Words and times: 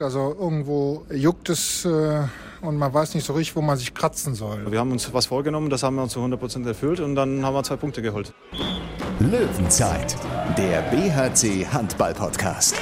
Also 0.00 0.34
irgendwo 0.40 1.04
juckt 1.10 1.50
es 1.50 1.84
äh, 1.84 2.22
und 2.62 2.78
man 2.78 2.94
weiß 2.94 3.14
nicht 3.14 3.26
so 3.26 3.34
richtig, 3.34 3.54
wo 3.54 3.60
man 3.60 3.76
sich 3.76 3.92
kratzen 3.92 4.34
soll. 4.34 4.72
Wir 4.72 4.78
haben 4.78 4.92
uns 4.92 5.12
was 5.12 5.26
vorgenommen, 5.26 5.68
das 5.68 5.82
haben 5.82 5.96
wir 5.96 6.02
uns 6.02 6.12
zu 6.12 6.20
100% 6.20 6.66
erfüllt 6.66 7.00
und 7.00 7.14
dann 7.16 7.44
haben 7.44 7.52
wir 7.52 7.62
zwei 7.62 7.76
Punkte 7.76 8.00
geholt. 8.00 8.32
Löwenzeit, 9.18 10.16
der 10.56 10.80
BHC 10.90 11.66
Handball 11.66 12.14
Podcast. 12.14 12.76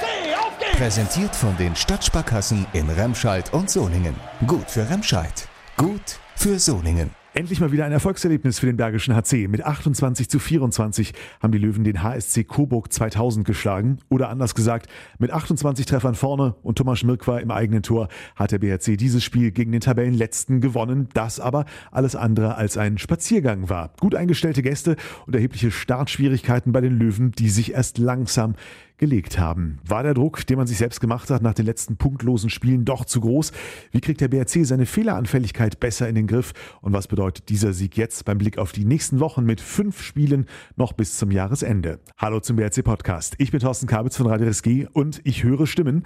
BHC, 0.00 0.76
Präsentiert 0.76 1.36
von 1.36 1.56
den 1.58 1.76
Stadtsparkassen 1.76 2.66
in 2.72 2.90
Remscheid 2.90 3.52
und 3.52 3.70
Solingen. 3.70 4.16
Gut 4.48 4.68
für 4.68 4.90
Remscheid, 4.90 5.48
gut 5.76 6.18
für 6.34 6.58
Solingen. 6.58 7.10
Endlich 7.38 7.60
mal 7.60 7.70
wieder 7.70 7.84
ein 7.84 7.92
Erfolgserlebnis 7.92 8.58
für 8.58 8.64
den 8.64 8.78
Bergischen 8.78 9.14
HC. 9.14 9.46
Mit 9.48 9.62
28 9.62 10.30
zu 10.30 10.38
24 10.38 11.12
haben 11.42 11.52
die 11.52 11.58
Löwen 11.58 11.84
den 11.84 12.02
HSC 12.02 12.44
Coburg 12.44 12.90
2000 12.90 13.46
geschlagen. 13.46 13.98
Oder 14.08 14.30
anders 14.30 14.54
gesagt, 14.54 14.88
mit 15.18 15.30
28 15.30 15.84
Treffern 15.84 16.14
vorne 16.14 16.54
und 16.62 16.78
Thomas 16.78 16.98
Schmirk 16.98 17.28
war 17.28 17.42
im 17.42 17.50
eigenen 17.50 17.82
Tor, 17.82 18.08
hat 18.36 18.52
der 18.52 18.60
BHC 18.60 18.96
dieses 18.96 19.22
Spiel 19.22 19.50
gegen 19.50 19.70
den 19.70 19.82
Tabellenletzten 19.82 20.62
gewonnen. 20.62 21.10
Das 21.12 21.38
aber 21.38 21.66
alles 21.90 22.16
andere 22.16 22.54
als 22.54 22.78
ein 22.78 22.96
Spaziergang 22.96 23.68
war. 23.68 23.92
Gut 24.00 24.14
eingestellte 24.14 24.62
Gäste 24.62 24.96
und 25.26 25.34
erhebliche 25.34 25.70
Startschwierigkeiten 25.70 26.72
bei 26.72 26.80
den 26.80 26.98
Löwen, 26.98 27.32
die 27.32 27.50
sich 27.50 27.74
erst 27.74 27.98
langsam 27.98 28.54
gelegt 28.98 29.38
haben. 29.38 29.78
War 29.86 30.02
der 30.02 30.14
Druck, 30.14 30.46
den 30.46 30.56
man 30.56 30.66
sich 30.66 30.78
selbst 30.78 31.00
gemacht 31.00 31.30
hat 31.30 31.42
nach 31.42 31.54
den 31.54 31.66
letzten 31.66 31.96
punktlosen 31.96 32.50
Spielen 32.50 32.84
doch 32.84 33.04
zu 33.04 33.20
groß? 33.20 33.52
Wie 33.92 34.00
kriegt 34.00 34.20
der 34.20 34.28
BRC 34.28 34.64
seine 34.64 34.86
Fehleranfälligkeit 34.86 35.80
besser 35.80 36.08
in 36.08 36.14
den 36.14 36.26
Griff? 36.26 36.52
Und 36.80 36.92
was 36.92 37.06
bedeutet 37.06 37.48
dieser 37.48 37.72
Sieg 37.72 37.96
jetzt 37.96 38.24
beim 38.24 38.38
Blick 38.38 38.58
auf 38.58 38.72
die 38.72 38.84
nächsten 38.84 39.20
Wochen 39.20 39.44
mit 39.44 39.60
fünf 39.60 40.02
Spielen 40.02 40.46
noch 40.76 40.92
bis 40.92 41.18
zum 41.18 41.30
Jahresende? 41.30 42.00
Hallo 42.16 42.40
zum 42.40 42.56
BRC 42.56 42.82
Podcast. 42.84 43.34
Ich 43.38 43.50
bin 43.50 43.60
Thorsten 43.60 43.86
Kabitz 43.86 44.16
von 44.16 44.26
Radio 44.26 44.46
RSG 44.46 44.86
und 44.92 45.20
ich 45.24 45.44
höre 45.44 45.66
Stimmen. 45.66 46.04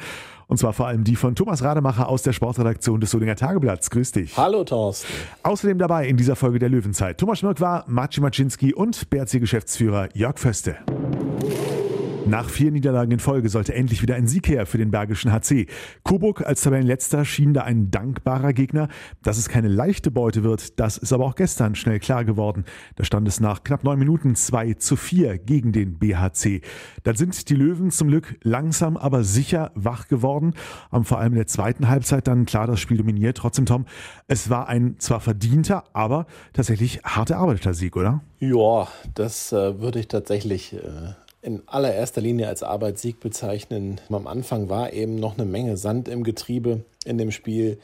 Und 0.49 0.59
zwar 0.59 0.73
vor 0.73 0.89
allem 0.89 1.05
die 1.05 1.15
von 1.15 1.37
Thomas 1.37 1.63
Rademacher 1.63 2.09
aus 2.09 2.23
der 2.23 2.33
Sportredaktion 2.33 3.01
des 3.01 3.13
Solinger 3.13 3.37
Tageblatts. 3.37 3.91
Grüß 3.91 4.13
dich. 4.13 4.37
Hallo 4.37 4.65
Thorsten. 4.65 5.07
Außerdem 5.45 5.79
dabei 5.79 6.09
in 6.09 6.17
dieser 6.17 6.35
Folge 6.35 6.59
der 6.59 6.69
Löwenzeit 6.69 7.19
Thomas 7.19 7.39
Schmirk 7.39 7.61
war, 7.61 7.85
Maciej 7.87 8.21
Maczynski 8.21 8.75
und 8.75 9.09
BRC-Geschäftsführer 9.11 10.09
Jörg 10.15 10.39
Föste. 10.39 10.79
Nach 12.27 12.49
vier 12.49 12.71
Niederlagen 12.71 13.13
in 13.13 13.19
Folge 13.19 13.49
sollte 13.49 13.75
endlich 13.75 14.03
wieder 14.03 14.15
ein 14.15 14.27
Sieg 14.27 14.49
her 14.49 14.67
für 14.67 14.79
den 14.79 14.91
Bergischen 14.91 15.33
HC. 15.33 15.67
Coburg 16.05 16.47
als 16.47 16.63
Tabellenletzter 16.63 17.25
schien 17.25 17.55
da 17.55 17.63
ein 17.63 17.91
dankbarer 17.91 18.53
Gegner. 18.53 18.89
Dass 19.23 19.39
es 19.39 19.49
keine 19.49 19.69
leichte 19.69 20.11
Beute 20.11 20.45
wird, 20.45 20.79
das 20.79 20.99
ist 20.99 21.13
aber 21.13 21.25
auch 21.25 21.35
gestern 21.35 21.75
schnell 21.75 21.99
klar 21.99 22.25
geworden. 22.25 22.65
Da 22.97 23.05
stand 23.05 23.27
es 23.27 23.41
nach 23.41 23.65
knapp 23.65 23.85
neun 23.85 23.99
Minuten 23.99 24.35
2 24.37 24.75
zu 24.75 24.97
4 24.97 25.39
gegen 25.39 25.73
den 25.73 25.99
BHC. 25.99 26.61
Dann 27.03 27.17
sind 27.17 27.49
die 27.49 27.55
Löwen 27.55 27.91
zum 27.91 28.09
Glück 28.09 28.39
langsam, 28.43 28.97
aber 28.97 29.25
sicher 29.25 29.73
wach 29.75 30.09
geworden. 30.09 30.55
Haben 30.93 31.05
vor 31.05 31.19
allem 31.19 31.33
in 31.33 31.39
der 31.39 31.47
zweiten 31.47 31.89
Halbzeit 31.89 32.29
dann 32.29 32.45
klar 32.45 32.67
das 32.67 32.81
Spiel 32.81 32.99
dominiert. 32.99 33.39
Trotzdem, 33.39 33.67
Tom, 33.67 33.87
es 34.29 34.51
war 34.51 34.69
ein 34.69 34.97
zwar 34.99 35.21
verdienter, 35.21 35.85
aber 35.95 36.27
tatsächlich 36.53 37.03
hart 37.03 37.31
erarbeiteter 37.31 37.75
Sieg, 37.75 37.97
oder? 37.97 38.21
Ja, 38.39 38.89
das 39.15 39.53
äh, 39.53 39.81
würde 39.81 40.01
ich 40.01 40.09
tatsächlich 40.09 40.75
äh, 40.75 41.15
in 41.43 41.63
allererster 41.67 42.21
Linie 42.21 42.49
als 42.49 42.63
Arbeitssieg 42.63 43.21
bezeichnen. 43.21 44.01
Am 44.11 44.27
Anfang 44.27 44.69
war 44.69 44.93
eben 44.93 45.17
noch 45.17 45.39
eine 45.39 45.47
Menge 45.47 45.77
Sand 45.77 46.09
im 46.09 46.23
Getriebe 46.23 46.85
in 47.05 47.17
dem 47.17 47.31
Spiel. 47.31 47.79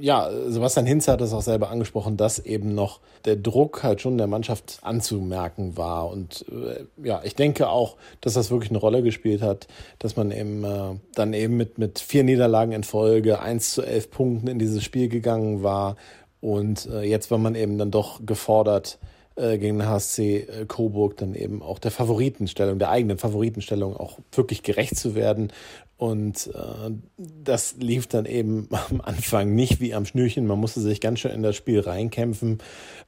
Ja, 0.00 0.28
Sebastian 0.48 0.86
Hinz 0.86 1.06
hat 1.06 1.20
es 1.20 1.32
auch 1.32 1.42
selber 1.42 1.70
angesprochen, 1.70 2.16
dass 2.16 2.40
eben 2.40 2.74
noch 2.74 2.98
der 3.24 3.36
Druck 3.36 3.84
halt 3.84 4.00
schon 4.00 4.18
der 4.18 4.26
Mannschaft 4.26 4.80
anzumerken 4.82 5.76
war. 5.76 6.10
Und 6.10 6.44
äh, 6.50 6.84
ja, 7.06 7.20
ich 7.22 7.36
denke 7.36 7.68
auch, 7.68 7.96
dass 8.20 8.34
das 8.34 8.50
wirklich 8.50 8.70
eine 8.70 8.80
Rolle 8.80 9.04
gespielt 9.04 9.42
hat, 9.42 9.68
dass 10.00 10.16
man 10.16 10.32
eben 10.32 10.64
äh, 10.64 10.96
dann 11.14 11.32
eben 11.34 11.56
mit, 11.56 11.78
mit 11.78 12.00
vier 12.00 12.24
Niederlagen 12.24 12.72
in 12.72 12.82
Folge, 12.82 13.38
eins 13.38 13.74
zu 13.74 13.82
elf 13.82 14.10
Punkten 14.10 14.48
in 14.48 14.58
dieses 14.58 14.82
Spiel 14.82 15.08
gegangen 15.08 15.62
war. 15.62 15.94
Und 16.40 16.86
äh, 16.86 17.02
jetzt 17.02 17.30
war 17.30 17.38
man 17.38 17.54
eben 17.54 17.78
dann 17.78 17.92
doch 17.92 18.26
gefordert, 18.26 18.98
äh, 19.36 19.58
gegen 19.58 19.78
den 19.78 19.88
HSC 19.88 20.38
äh, 20.38 20.64
Coburg 20.66 21.18
dann 21.18 21.34
eben 21.34 21.62
auch 21.62 21.78
der 21.78 21.90
Favoritenstellung, 21.90 22.78
der 22.78 22.90
eigenen 22.90 23.18
Favoritenstellung 23.18 23.94
auch 23.94 24.18
wirklich 24.32 24.62
gerecht 24.62 24.96
zu 24.96 25.14
werden. 25.14 25.52
Und 25.98 26.50
äh, 26.54 26.90
das 27.16 27.76
lief 27.78 28.06
dann 28.06 28.24
eben 28.24 28.68
am 28.90 29.00
Anfang 29.02 29.54
nicht 29.54 29.80
wie 29.80 29.94
am 29.94 30.06
Schnürchen. 30.06 30.46
Man 30.46 30.58
musste 30.58 30.80
sich 30.80 31.02
ganz 31.02 31.20
schön 31.20 31.32
in 31.32 31.42
das 31.42 31.54
Spiel 31.54 31.80
reinkämpfen. 31.80 32.58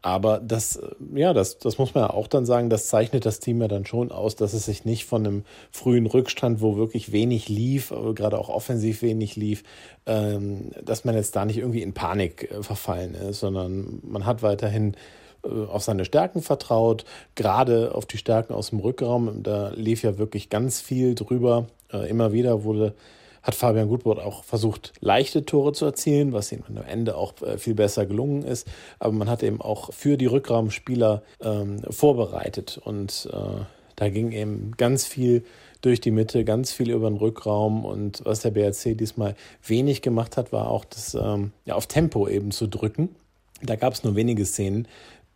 Aber 0.02 0.38
das, 0.38 0.76
äh, 0.76 0.90
ja, 1.14 1.32
das, 1.32 1.58
das 1.58 1.78
muss 1.78 1.94
man 1.94 2.04
ja 2.04 2.10
auch 2.10 2.26
dann 2.26 2.44
sagen, 2.44 2.68
das 2.68 2.88
zeichnet 2.88 3.24
das 3.24 3.40
Team 3.40 3.62
ja 3.62 3.68
dann 3.68 3.86
schon 3.86 4.12
aus, 4.12 4.36
dass 4.36 4.52
es 4.52 4.66
sich 4.66 4.84
nicht 4.84 5.06
von 5.06 5.26
einem 5.26 5.44
frühen 5.70 6.06
Rückstand, 6.06 6.60
wo 6.60 6.76
wirklich 6.76 7.10
wenig 7.10 7.48
lief, 7.48 7.92
gerade 8.14 8.38
auch 8.38 8.50
offensiv 8.50 9.00
wenig 9.00 9.36
lief, 9.36 9.62
ähm, 10.04 10.72
dass 10.82 11.04
man 11.06 11.14
jetzt 11.14 11.36
da 11.36 11.46
nicht 11.46 11.58
irgendwie 11.58 11.82
in 11.82 11.94
Panik 11.94 12.50
verfallen 12.60 13.14
ist, 13.14 13.40
sondern 13.40 14.00
man 14.02 14.26
hat 14.26 14.42
weiterhin 14.42 14.94
auf 15.42 15.82
seine 15.82 16.04
Stärken 16.04 16.42
vertraut, 16.42 17.04
gerade 17.34 17.94
auf 17.94 18.06
die 18.06 18.18
Stärken 18.18 18.52
aus 18.54 18.70
dem 18.70 18.80
Rückraum. 18.80 19.42
Da 19.42 19.70
lief 19.70 20.02
ja 20.02 20.18
wirklich 20.18 20.50
ganz 20.50 20.80
viel 20.80 21.14
drüber. 21.14 21.66
Äh, 21.92 22.08
immer 22.08 22.32
wieder 22.32 22.64
wurde 22.64 22.94
hat 23.42 23.54
Fabian 23.54 23.88
Gutbrot 23.88 24.18
auch 24.18 24.44
versucht, 24.44 24.92
leichte 25.00 25.46
Tore 25.46 25.72
zu 25.72 25.86
erzielen, 25.86 26.32
was 26.34 26.52
ihm 26.52 26.64
am 26.68 26.76
Ende 26.76 27.16
auch 27.16 27.40
äh, 27.40 27.56
viel 27.56 27.74
besser 27.74 28.04
gelungen 28.04 28.42
ist. 28.42 28.66
Aber 28.98 29.12
man 29.12 29.30
hat 29.30 29.42
eben 29.42 29.62
auch 29.62 29.92
für 29.94 30.18
die 30.18 30.26
Rückraumspieler 30.26 31.22
ähm, 31.40 31.80
vorbereitet 31.88 32.78
und 32.84 33.28
äh, 33.32 33.64
da 33.96 34.08
ging 34.10 34.32
eben 34.32 34.72
ganz 34.76 35.06
viel 35.06 35.44
durch 35.80 36.00
die 36.00 36.10
Mitte, 36.10 36.44
ganz 36.44 36.72
viel 36.72 36.90
über 36.90 37.08
den 37.08 37.16
Rückraum. 37.16 37.84
Und 37.84 38.22
was 38.24 38.40
der 38.40 38.50
BRC 38.50 38.96
diesmal 38.96 39.34
wenig 39.66 40.02
gemacht 40.02 40.36
hat, 40.36 40.52
war 40.52 40.70
auch 40.70 40.84
das 40.84 41.14
ähm, 41.14 41.52
ja, 41.64 41.74
auf 41.74 41.86
Tempo 41.86 42.28
eben 42.28 42.50
zu 42.50 42.68
drücken. 42.68 43.16
Da 43.60 43.74
gab 43.74 43.92
es 43.92 44.04
nur 44.04 44.14
wenige 44.14 44.44
Szenen, 44.44 44.86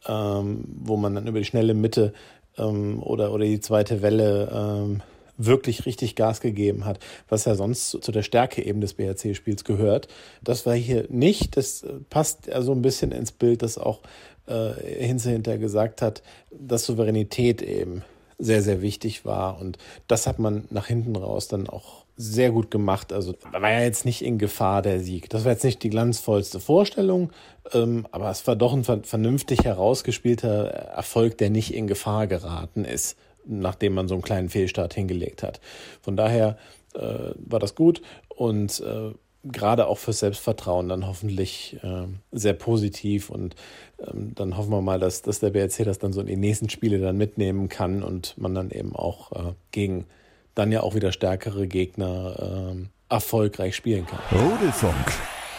ähm, 0.07 0.65
wo 0.67 0.97
man 0.97 1.15
dann 1.15 1.27
über 1.27 1.39
die 1.39 1.45
schnelle 1.45 1.75
Mitte 1.75 2.13
ähm, 2.59 3.03
oder, 3.03 3.33
oder 3.33 3.45
die 3.45 3.61
zweite 3.61 4.03
Welle 4.03 4.51
ähm, 4.53 5.03
wirklich 5.39 5.87
richtig 5.87 6.15
Gas 6.15 6.41
gegeben 6.41 6.85
hat, 6.85 6.99
was 7.29 7.45
ja 7.45 7.55
sonst 7.55 7.91
zu 7.91 8.13
der 8.13 8.23
Stärke 8.23 8.65
eben 8.65 8.81
des 8.81 8.95
BRC-Spiels 8.95 9.65
gehört. 9.65 10.09
Das 10.43 10.67
war 10.67 10.75
hier 10.75 11.07
nicht. 11.09 11.57
Das 11.57 11.85
passt 12.11 12.51
also 12.51 12.73
ein 12.73 12.83
bisschen 12.83 13.13
ins 13.13 13.33
Bild, 13.33 13.63
das 13.63 13.79
auch 13.79 14.01
äh, 14.47 14.73
Hinze 15.05 15.31
hinter 15.31 15.59
gesagt 15.59 16.03
hat, 16.03 16.23
dass 16.51 16.85
Souveränität 16.85 17.63
eben 17.63 18.03
sehr, 18.39 18.63
sehr 18.63 18.83
wichtig 18.83 19.25
war. 19.25 19.61
Und 19.61 19.79
das 20.09 20.27
hat 20.27 20.39
man 20.39 20.65
nach 20.71 20.87
hinten 20.87 21.17
raus 21.17 21.49
dann 21.49 21.69
auch 21.69 22.02
sehr 22.17 22.51
gut 22.51 22.71
gemacht. 22.71 23.13
Also 23.13 23.35
war 23.51 23.71
ja 23.71 23.81
jetzt 23.81 24.05
nicht 24.05 24.23
in 24.23 24.39
Gefahr 24.39 24.83
der 24.83 25.01
Sieg. 25.01 25.31
Das 25.31 25.45
war 25.45 25.53
jetzt 25.53 25.65
nicht 25.65 25.83
die 25.83 25.91
glanzvollste 25.91 26.61
Vorstellung, 26.61 27.31
ähm, 27.73 28.07
aber 28.11 28.31
es 28.31 28.47
war 28.47 28.57
doch 28.57 28.73
ein 28.73 28.85
vernünftig 28.85 29.65
herausgespielter 29.65 30.67
Erfolg, 30.67 31.39
der 31.39 31.51
nicht 31.51 31.75
in 31.75 31.87
Gefahr 31.87 32.27
geraten 32.27 32.85
ist, 32.85 33.17
nachdem 33.45 33.95
man 33.95 34.09
so 34.09 34.15
einen 34.15 34.23
kleinen 34.23 34.49
Fehlstart 34.49 34.95
hingelegt 34.95 35.43
hat. 35.43 35.61
Von 36.01 36.17
daher 36.17 36.59
äh, 36.95 37.33
war 37.37 37.59
das 37.59 37.75
gut 37.75 38.03
und 38.29 38.81
äh, 38.81 39.13
gerade 39.45 39.87
auch 39.87 39.99
fürs 39.99 40.21
Selbstvertrauen 40.21 40.89
dann 40.89 41.07
hoffentlich 41.07 41.77
äh, 41.83 42.07
sehr 42.31 42.53
positiv 42.53 43.31
und 43.31 43.57
ähm, 43.99 44.33
dann 44.35 44.57
hoffen 44.57 44.71
wir 44.71 44.83
mal, 44.83 45.01
dass, 45.01 45.23
dass 45.23 45.41
der 45.41 45.51
BRC 45.51 45.85
das 45.85 45.99
dann 45.99 46.13
so 46.13 46.21
in 46.21 46.29
die 46.29 46.37
nächsten 46.37 46.69
Spiele 46.69 46.99
dann 46.99 47.17
mitnehmen 47.17 47.69
kann 47.69 48.03
und 48.03 48.39
man 48.39 48.55
dann 48.55 48.71
eben 48.71 48.95
auch 48.95 49.33
äh, 49.33 49.53
gegen 49.73 50.07
dann 50.55 50.73
ja 50.73 50.83
auch 50.83 50.95
wieder 50.95 51.13
stärkere 51.13 51.67
Gegner 51.67 52.71
ähm, 52.73 52.89
erfolgreich 53.09 53.77
spielen 53.77 54.07
kann. 54.07 54.21
Rudelfunk. 54.33 55.13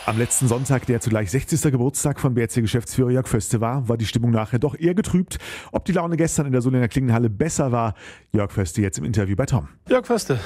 Am 0.06 0.18
letzten 0.18 0.50
Sonntag, 0.50 0.86
der 0.86 1.00
zugleich 1.00 1.32
60. 1.32 1.62
Geburtstag 1.72 2.20
von 2.20 2.34
BRC-Geschäftsführer 2.34 3.12
Jörg 3.12 3.26
Föste 3.26 3.62
war, 3.62 3.88
war 3.88 3.96
die 3.96 4.06
Stimmung 4.06 4.32
nachher 4.32 4.60
doch 4.60 4.78
eher 4.78 4.94
getrübt. 4.94 5.38
Ob 5.72 5.86
die 5.86 5.94
Laune 5.94 6.18
gestern 6.18 6.46
in 6.46 6.52
der 6.52 6.62
Solinger 6.62 6.90
Klingenhalle 6.90 7.30
besser 7.30 7.72
war, 7.72 7.94
Jörg 8.34 8.52
Föste 8.52 8.82
jetzt 8.82 8.98
im 8.98 9.06
Interview 9.06 9.38
bei 9.38 9.46
Tom. 9.46 9.70
Jörg 9.88 10.06
Föste, 10.06 10.42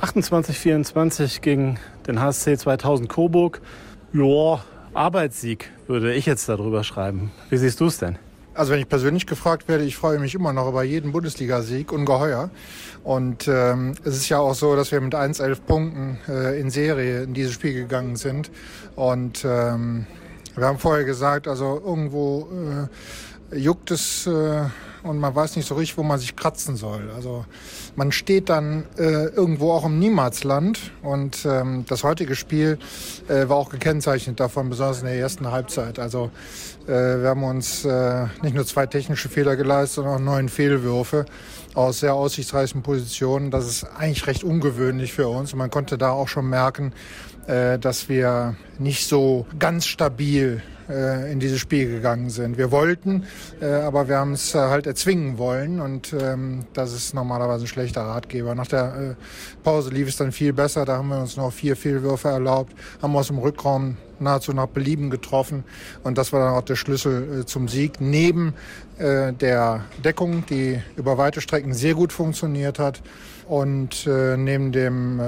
28-24 0.00 1.42
gegen 1.42 1.78
den 2.06 2.20
HSC 2.20 2.56
2000 2.56 3.06
Coburg. 3.10 3.60
Joa, 4.14 4.64
Arbeitssieg 4.94 5.70
würde 5.86 6.14
ich 6.14 6.24
jetzt 6.24 6.48
darüber 6.48 6.82
schreiben. 6.82 7.32
Wie 7.50 7.58
siehst 7.58 7.80
du 7.80 7.86
es 7.86 7.98
denn? 7.98 8.18
Also 8.54 8.72
wenn 8.72 8.80
ich 8.80 8.88
persönlich 8.88 9.26
gefragt 9.26 9.66
werde, 9.68 9.84
ich 9.84 9.96
freue 9.96 10.18
mich 10.18 10.34
immer 10.34 10.52
noch 10.52 10.68
über 10.68 10.82
jeden 10.82 11.12
Bundesligasieg, 11.12 11.90
ungeheuer. 11.90 12.50
Und 13.02 13.48
ähm, 13.48 13.94
es 14.04 14.14
ist 14.14 14.28
ja 14.28 14.38
auch 14.38 14.54
so, 14.54 14.76
dass 14.76 14.92
wir 14.92 15.00
mit 15.00 15.14
1-11 15.14 15.60
Punkten 15.62 16.18
äh, 16.28 16.60
in 16.60 16.68
Serie 16.68 17.22
in 17.22 17.32
dieses 17.32 17.54
Spiel 17.54 17.72
gegangen 17.72 18.16
sind. 18.16 18.50
Und 18.94 19.44
ähm, 19.44 20.06
wir 20.54 20.66
haben 20.66 20.78
vorher 20.78 21.04
gesagt, 21.04 21.48
also 21.48 21.80
irgendwo 21.82 22.48
äh, 23.52 23.56
juckt 23.56 23.90
es 23.90 24.26
äh, 24.26 24.64
und 25.02 25.18
man 25.18 25.34
weiß 25.34 25.56
nicht 25.56 25.66
so 25.66 25.74
richtig, 25.74 25.98
wo 25.98 26.02
man 26.02 26.18
sich 26.18 26.36
kratzen 26.36 26.76
soll. 26.76 27.10
Also 27.14 27.44
man 27.96 28.12
steht 28.12 28.48
dann 28.48 28.84
äh, 28.98 29.26
irgendwo 29.26 29.72
auch 29.72 29.84
im 29.84 29.98
Niemalsland 29.98 30.92
und 31.02 31.44
ähm, 31.44 31.84
das 31.88 32.04
heutige 32.04 32.34
Spiel 32.34 32.78
äh, 33.28 33.48
war 33.48 33.56
auch 33.56 33.70
gekennzeichnet 33.70 34.40
davon, 34.40 34.68
besonders 34.70 35.00
in 35.00 35.06
der 35.06 35.16
ersten 35.16 35.50
Halbzeit. 35.50 35.98
Also 35.98 36.30
äh, 36.86 36.90
wir 36.90 37.28
haben 37.28 37.44
uns 37.44 37.84
äh, 37.84 38.26
nicht 38.42 38.54
nur 38.54 38.66
zwei 38.66 38.86
technische 38.86 39.28
Fehler 39.28 39.56
geleistet, 39.56 39.96
sondern 39.96 40.14
auch 40.14 40.20
neun 40.20 40.48
Fehlwürfe. 40.48 41.26
aus 41.74 42.00
sehr 42.00 42.14
aussichtsreichen 42.14 42.82
Positionen. 42.82 43.50
Das 43.50 43.66
ist 43.66 43.84
eigentlich 43.84 44.26
recht 44.26 44.44
ungewöhnlich 44.44 45.12
für 45.12 45.28
uns. 45.28 45.54
Man 45.54 45.70
konnte 45.70 45.98
da 45.98 46.10
auch 46.10 46.28
schon 46.28 46.48
merken, 46.48 46.92
äh, 47.46 47.78
dass 47.78 48.08
wir 48.08 48.56
nicht 48.82 49.06
so 49.06 49.46
ganz 49.58 49.86
stabil 49.86 50.62
äh, 50.88 51.32
in 51.32 51.40
dieses 51.40 51.60
Spiel 51.60 51.88
gegangen 51.88 52.28
sind. 52.28 52.58
Wir 52.58 52.70
wollten, 52.70 53.24
äh, 53.60 53.66
aber 53.66 54.08
wir 54.08 54.18
haben 54.18 54.32
es 54.32 54.54
halt 54.54 54.86
erzwingen 54.86 55.38
wollen 55.38 55.80
und 55.80 56.12
ähm, 56.12 56.66
das 56.74 56.92
ist 56.92 57.14
normalerweise 57.14 57.64
ein 57.64 57.68
schlechter 57.68 58.02
Ratgeber. 58.02 58.54
Nach 58.54 58.66
der 58.66 59.16
Pause 59.62 59.90
lief 59.90 60.08
es 60.08 60.16
dann 60.16 60.32
viel 60.32 60.52
besser, 60.52 60.84
da 60.84 60.98
haben 60.98 61.08
wir 61.08 61.20
uns 61.20 61.36
noch 61.36 61.52
vier 61.52 61.76
Fehlwürfe 61.76 62.28
erlaubt, 62.28 62.74
haben 63.00 63.16
aus 63.16 63.28
dem 63.28 63.38
Rückraum 63.38 63.96
nahezu 64.18 64.52
nach 64.52 64.66
Belieben 64.66 65.08
getroffen 65.08 65.64
und 66.02 66.18
das 66.18 66.32
war 66.32 66.40
dann 66.40 66.54
auch 66.54 66.62
der 66.62 66.76
Schlüssel 66.76 67.44
zum 67.46 67.68
Sieg. 67.68 68.00
Neben 68.00 68.54
der 68.98 69.84
Deckung, 70.04 70.44
die 70.46 70.80
über 70.96 71.18
weite 71.18 71.40
Strecken 71.40 71.74
sehr 71.74 71.94
gut 71.94 72.12
funktioniert 72.12 72.78
hat 72.78 73.02
und 73.48 74.06
neben 74.06 74.70
dem 74.70 75.20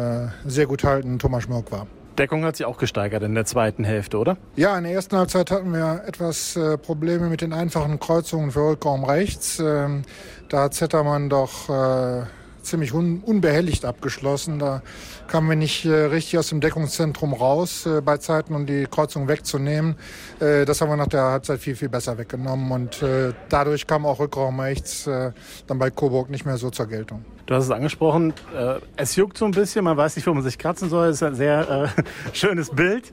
sehr 0.45 0.67
gut 0.67 0.85
haltenden 0.85 1.19
Thomas 1.19 1.43
Schmirk 1.45 1.73
war. 1.73 1.89
Deckung 2.19 2.45
hat 2.45 2.57
sich 2.57 2.67
auch 2.67 2.79
gesteigert 2.79 3.23
in 3.23 3.35
der 3.35 3.45
zweiten 3.45 3.85
Hälfte, 3.85 4.19
oder? 4.19 4.37
Ja, 4.57 4.77
in 4.79 4.85
der 4.85 4.93
ersten 4.93 5.17
Halbzeit 5.17 5.51
hatten 5.51 5.73
wir 5.73 6.03
etwas 6.07 6.57
äh, 6.57 6.79
Probleme 6.79 7.29
mit 7.29 7.41
den 7.41 7.53
einfachen 7.53 7.99
Kreuzungen 7.99 8.51
für 8.51 8.71
Rückraum 8.71 9.05
rechts. 9.05 9.59
Ähm, 9.59 10.03
da 10.49 10.65
hat 10.65 10.75
Zettermann 10.75 11.29
doch 11.29 11.69
äh, 11.69 12.23
ziemlich 12.65 12.93
un 12.93 13.23
unbehelligt 13.25 13.85
abgeschlossen. 13.85 14.59
Da 14.59 14.83
kamen 15.29 15.49
wir 15.49 15.57
nicht 15.57 15.85
äh, 15.85 15.93
richtig 15.93 16.39
aus 16.39 16.49
dem 16.49 16.61
Deckungszentrum 16.61 17.33
raus 17.33 17.87
äh, 17.87 18.01
bei 18.01 18.19
Zeiten, 18.19 18.55
um 18.55 18.67
die 18.67 18.87
Kreuzung 18.91 19.29
wegzunehmen. 19.29 19.97
Äh, 20.41 20.65
das 20.65 20.81
haben 20.81 20.89
wir 20.89 20.97
nach 20.97 21.07
der 21.07 21.23
Halbzeit 21.23 21.61
viel, 21.61 21.77
viel 21.77 21.89
besser 21.89 22.19
weggenommen 22.19 22.71
und 22.71 23.03
äh, 23.03 23.33
dadurch 23.49 23.87
kam 23.87 24.07
auch 24.07 24.19
Rückraum 24.19 24.61
rechts 24.61 25.07
äh, 25.07 25.33
dann 25.67 25.79
bei 25.79 25.91
Coburg 25.91 26.31
nicht 26.31 26.45
mehr 26.47 26.57
so 26.57 26.71
zur 26.71 26.87
Geltung. 26.87 27.25
Du 27.47 27.55
hast 27.55 27.65
es 27.65 27.71
angesprochen, 27.71 28.33
äh, 28.57 28.77
es 28.97 29.17
juckt 29.17 29.37
so 29.37 29.45
ein 29.45 29.51
bisschen, 29.51 29.85
man 29.85 29.97
weiß 29.97 30.17
nicht, 30.17 30.27
wo 30.27 30.35
man 30.35 30.43
sich 30.43 30.59
kratzen 30.59 30.89
soll. 30.89 31.09
Es 31.09 31.17
ist 31.17 31.23
ein 31.23 31.35
sehr 31.35 31.91
schönes 32.33 32.71
Bild. 32.71 33.13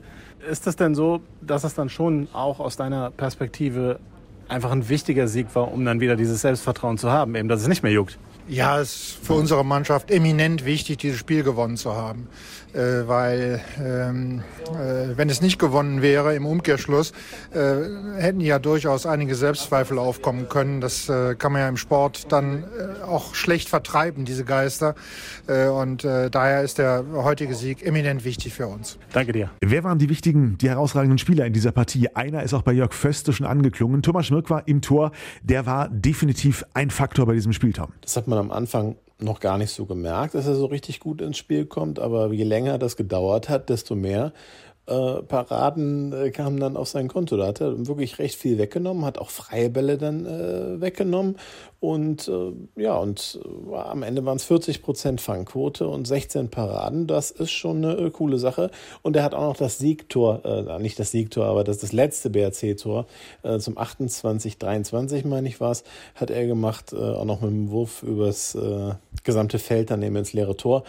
Ist 0.50 0.66
das 0.66 0.76
denn 0.76 0.94
so, 0.94 1.20
dass 1.40 1.64
es 1.64 1.74
dann 1.74 1.88
schon 1.88 2.28
auch 2.32 2.58
aus 2.58 2.76
deiner 2.76 3.10
Perspektive 3.10 4.00
einfach 4.48 4.70
ein 4.70 4.88
wichtiger 4.88 5.28
Sieg 5.28 5.54
war, 5.54 5.72
um 5.72 5.84
dann 5.84 6.00
wieder 6.00 6.16
dieses 6.16 6.40
Selbstvertrauen 6.42 6.98
zu 6.98 7.10
haben, 7.10 7.34
eben 7.34 7.48
dass 7.48 7.62
es 7.62 7.68
nicht 7.68 7.82
mehr 7.82 7.92
juckt? 7.92 8.18
Ja, 8.52 8.78
es 8.80 8.92
ist 8.92 9.18
für 9.22 9.32
unsere 9.32 9.64
Mannschaft 9.64 10.10
eminent 10.10 10.66
wichtig, 10.66 10.98
dieses 10.98 11.18
Spiel 11.18 11.42
gewonnen 11.42 11.78
zu 11.78 11.94
haben. 11.94 12.28
Äh, 12.74 13.06
weil 13.06 13.60
ähm, 13.78 14.42
äh, 14.70 15.16
wenn 15.16 15.28
es 15.28 15.42
nicht 15.42 15.58
gewonnen 15.58 16.00
wäre 16.00 16.34
im 16.34 16.46
Umkehrschluss, 16.46 17.12
äh, 17.52 18.18
hätten 18.18 18.40
ja 18.40 18.58
durchaus 18.58 19.04
einige 19.04 19.34
Selbstzweifel 19.34 19.98
aufkommen 19.98 20.48
können. 20.48 20.80
Das 20.80 21.08
äh, 21.08 21.34
kann 21.34 21.52
man 21.52 21.60
ja 21.60 21.68
im 21.68 21.76
Sport 21.76 22.32
dann 22.32 22.64
äh, 22.64 23.02
auch 23.02 23.34
schlecht 23.34 23.68
vertreiben, 23.68 24.24
diese 24.24 24.44
Geister. 24.44 24.94
Äh, 25.46 25.68
und 25.68 26.04
äh, 26.04 26.30
daher 26.30 26.62
ist 26.62 26.78
der 26.78 27.04
heutige 27.12 27.54
Sieg 27.54 27.84
eminent 27.84 28.24
wichtig 28.24 28.54
für 28.54 28.66
uns. 28.66 28.98
Danke 29.12 29.32
dir. 29.32 29.50
Wer 29.60 29.84
waren 29.84 29.98
die 29.98 30.08
wichtigen, 30.08 30.56
die 30.58 30.70
herausragenden 30.70 31.18
Spieler 31.18 31.44
in 31.44 31.52
dieser 31.52 31.72
Partie? 31.72 32.08
Einer 32.14 32.42
ist 32.42 32.54
auch 32.54 32.62
bei 32.62 32.72
Jörg 32.72 32.94
Föste 32.94 33.32
schon 33.32 33.46
angeklungen. 33.46 34.02
Thomas 34.02 34.26
Schmirk 34.26 34.48
war 34.48 34.66
im 34.66 34.80
Tor. 34.80 35.12
Der 35.42 35.66
war 35.66 35.88
definitiv 35.90 36.64
ein 36.72 36.90
Faktor 36.90 37.26
bei 37.26 37.34
diesem 37.34 37.52
Spiel, 37.52 37.72
Tom. 37.72 37.92
Das 38.00 38.16
hat 38.16 38.28
man 38.28 38.38
am 38.38 38.50
Anfang 38.50 38.96
noch 39.22 39.40
gar 39.40 39.58
nicht 39.58 39.72
so 39.72 39.86
gemerkt, 39.86 40.34
dass 40.34 40.46
er 40.46 40.54
so 40.54 40.66
richtig 40.66 41.00
gut 41.00 41.20
ins 41.20 41.36
Spiel 41.36 41.66
kommt, 41.66 41.98
aber 41.98 42.32
je 42.32 42.44
länger 42.44 42.78
das 42.78 42.96
gedauert 42.96 43.48
hat, 43.48 43.68
desto 43.68 43.94
mehr 43.94 44.32
äh, 44.86 45.22
Paraden 45.22 46.12
äh, 46.12 46.30
kamen 46.30 46.58
dann 46.58 46.76
auf 46.76 46.88
sein 46.88 47.08
Konto. 47.08 47.36
Da 47.36 47.46
hat 47.46 47.60
er 47.60 47.86
wirklich 47.86 48.18
recht 48.18 48.34
viel 48.34 48.58
weggenommen, 48.58 49.04
hat 49.04 49.18
auch 49.18 49.30
freie 49.30 49.70
Bälle 49.70 49.96
dann 49.96 50.26
äh, 50.26 50.80
weggenommen 50.80 51.36
und 51.78 52.28
äh, 52.28 52.52
ja, 52.80 52.96
und 52.96 53.40
äh, 53.44 53.76
am 53.76 54.02
Ende 54.02 54.24
waren 54.24 54.36
es 54.36 54.44
40 54.44 54.82
Prozent 54.82 55.20
Fangquote 55.20 55.86
und 55.88 56.06
16 56.06 56.48
Paraden. 56.48 57.06
Das 57.06 57.30
ist 57.30 57.50
schon 57.50 57.84
eine 57.84 57.96
äh, 57.96 58.10
coole 58.10 58.38
Sache. 58.38 58.70
Und 59.02 59.16
er 59.16 59.22
hat 59.22 59.34
auch 59.34 59.42
noch 59.42 59.56
das 59.56 59.78
Siegtor, 59.78 60.78
nicht 60.78 60.98
das 60.98 61.10
Siegtor, 61.10 61.46
aber 61.46 61.64
das, 61.64 61.78
das 61.78 61.92
letzte 61.92 62.30
BRC-Tor 62.30 63.06
zum 63.58 63.76
28-23, 63.76 65.26
meine 65.26 65.48
ich 65.48 65.60
war 65.60 65.72
es, 65.72 65.84
hat 66.14 66.30
er 66.30 66.46
gemacht, 66.46 66.94
auch 66.94 67.24
noch 67.24 67.40
mit 67.40 67.50
dem 67.50 67.70
Wurf 67.70 68.02
übers 68.02 68.56
gesamte 69.24 69.58
Feld 69.58 69.90
daneben 69.90 70.16
ins 70.16 70.32
leere 70.32 70.56
Tor. 70.56 70.84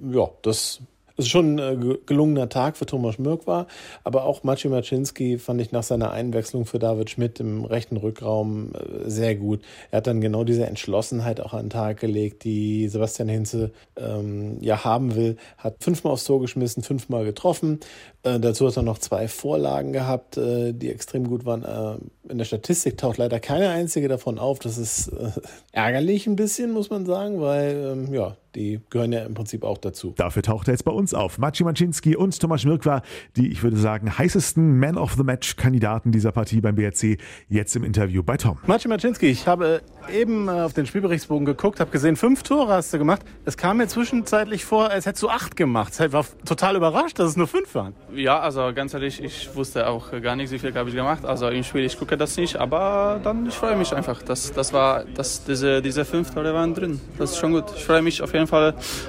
Ja, 0.00 0.30
das 0.42 0.80
ist 1.22 1.30
schon 1.30 1.58
ein 1.58 1.98
gelungener 2.06 2.48
Tag 2.48 2.76
für 2.76 2.86
Thomas 2.86 3.18
Mürk 3.18 3.46
war, 3.46 3.66
aber 4.04 4.24
auch 4.24 4.42
Maciej 4.42 4.70
Maczynski 4.70 5.38
fand 5.38 5.60
ich 5.60 5.72
nach 5.72 5.82
seiner 5.82 6.10
Einwechslung 6.12 6.66
für 6.66 6.78
David 6.78 7.10
Schmidt 7.10 7.40
im 7.40 7.64
rechten 7.64 7.96
Rückraum 7.96 8.72
äh, 8.74 9.08
sehr 9.08 9.36
gut. 9.36 9.60
Er 9.90 9.98
hat 9.98 10.06
dann 10.06 10.20
genau 10.20 10.44
diese 10.44 10.66
Entschlossenheit 10.66 11.40
auch 11.40 11.52
an 11.52 11.66
den 11.66 11.70
Tag 11.70 12.00
gelegt, 12.00 12.44
die 12.44 12.88
Sebastian 12.88 13.28
Hinze 13.28 13.72
ähm, 13.96 14.58
ja 14.60 14.84
haben 14.84 15.14
will. 15.14 15.36
Hat 15.58 15.76
fünfmal 15.80 16.12
aufs 16.12 16.24
Tor 16.24 16.40
geschmissen, 16.40 16.82
fünfmal 16.82 17.24
getroffen. 17.24 17.80
Äh, 18.22 18.38
dazu 18.38 18.66
hat 18.66 18.76
er 18.76 18.82
noch 18.82 18.98
zwei 18.98 19.28
Vorlagen 19.28 19.92
gehabt, 19.92 20.36
äh, 20.36 20.72
die 20.72 20.90
extrem 20.90 21.28
gut 21.28 21.44
waren. 21.44 21.64
Äh, 21.64 22.30
in 22.30 22.38
der 22.38 22.44
Statistik 22.44 22.98
taucht 22.98 23.18
leider 23.18 23.40
keine 23.40 23.70
einzige 23.70 24.08
davon 24.08 24.38
auf. 24.38 24.58
Das 24.58 24.78
ist 24.78 25.08
äh, 25.08 25.30
ärgerlich 25.72 26.26
ein 26.26 26.36
bisschen, 26.36 26.72
muss 26.72 26.90
man 26.90 27.06
sagen, 27.06 27.40
weil 27.40 27.92
ähm, 27.92 28.14
ja, 28.14 28.36
die 28.54 28.80
gehören 28.90 29.12
ja 29.12 29.24
im 29.24 29.34
Prinzip 29.34 29.64
auch 29.64 29.78
dazu. 29.78 30.14
Dafür 30.16 30.42
taucht 30.42 30.68
er 30.68 30.74
jetzt 30.74 30.84
bei 30.84 30.92
uns 30.92 31.14
auf. 31.14 31.38
Maciej 31.38 31.64
Maczynski 31.64 32.16
und 32.16 32.38
Tomasz 32.38 32.64
Mirkwa, 32.64 33.02
die, 33.36 33.50
ich 33.50 33.62
würde 33.62 33.76
sagen, 33.76 34.18
heißesten 34.18 34.78
Man 34.78 34.98
of 34.98 35.14
the 35.14 35.22
Match-Kandidaten 35.22 36.12
dieser 36.12 36.32
Partie 36.32 36.60
beim 36.60 36.74
BRC, 36.74 37.18
jetzt 37.48 37.74
im 37.76 37.84
Interview 37.84 38.22
bei 38.22 38.36
Tom. 38.36 38.58
Maciej 38.66 38.88
Maczynski, 38.88 39.26
ich 39.26 39.46
habe 39.46 39.82
eben 40.12 40.48
äh, 40.48 40.52
auf 40.52 40.72
den 40.72 40.86
Spielberichtsbogen 40.86 41.46
geguckt, 41.46 41.80
habe 41.80 41.90
gesehen, 41.90 42.16
fünf 42.16 42.42
Tore 42.42 42.72
hast 42.72 42.92
du 42.92 42.98
gemacht. 42.98 43.22
Es 43.44 43.56
kam 43.56 43.78
mir 43.78 43.88
zwischenzeitlich 43.88 44.64
vor, 44.64 44.90
als 44.90 45.06
hättest 45.06 45.22
du 45.22 45.28
acht 45.28 45.56
gemacht. 45.56 45.98
Ich 45.98 46.12
war 46.12 46.26
total 46.44 46.76
überrascht, 46.76 47.18
dass 47.18 47.30
es 47.30 47.36
nur 47.36 47.46
fünf 47.46 47.74
waren. 47.74 47.94
Ja, 48.14 48.40
also 48.40 48.72
ganz 48.74 48.94
ehrlich, 48.94 49.22
ich 49.22 49.54
wusste 49.54 49.86
auch 49.88 50.10
gar 50.20 50.36
nicht, 50.36 50.52
wie 50.52 50.58
viel 50.58 50.74
habe 50.74 50.88
ich 50.88 50.94
gemacht. 50.94 51.24
Also 51.24 51.48
im 51.48 51.64
Spiel, 51.64 51.84
ich 51.84 51.98
gucke 51.98 52.16
das 52.16 52.36
nicht, 52.36 52.56
aber 52.56 53.20
dann, 53.22 53.46
ich 53.46 53.54
freue 53.54 53.76
mich 53.76 53.94
einfach. 53.94 54.22
Das, 54.22 54.52
das 54.52 54.72
war, 54.72 55.04
das, 55.04 55.44
diese, 55.44 55.80
diese 55.80 56.04
fünf 56.04 56.32
Tore 56.32 56.52
waren 56.54 56.74
drin. 56.74 57.00
Das 57.18 57.32
ist 57.32 57.38
schon 57.38 57.52
gut. 57.52 57.64
Ich 57.76 57.84
freue 57.84 58.02
mich 58.02 58.20
auf 58.22 58.32
jeden 58.32 58.40
Fall. 58.40 58.41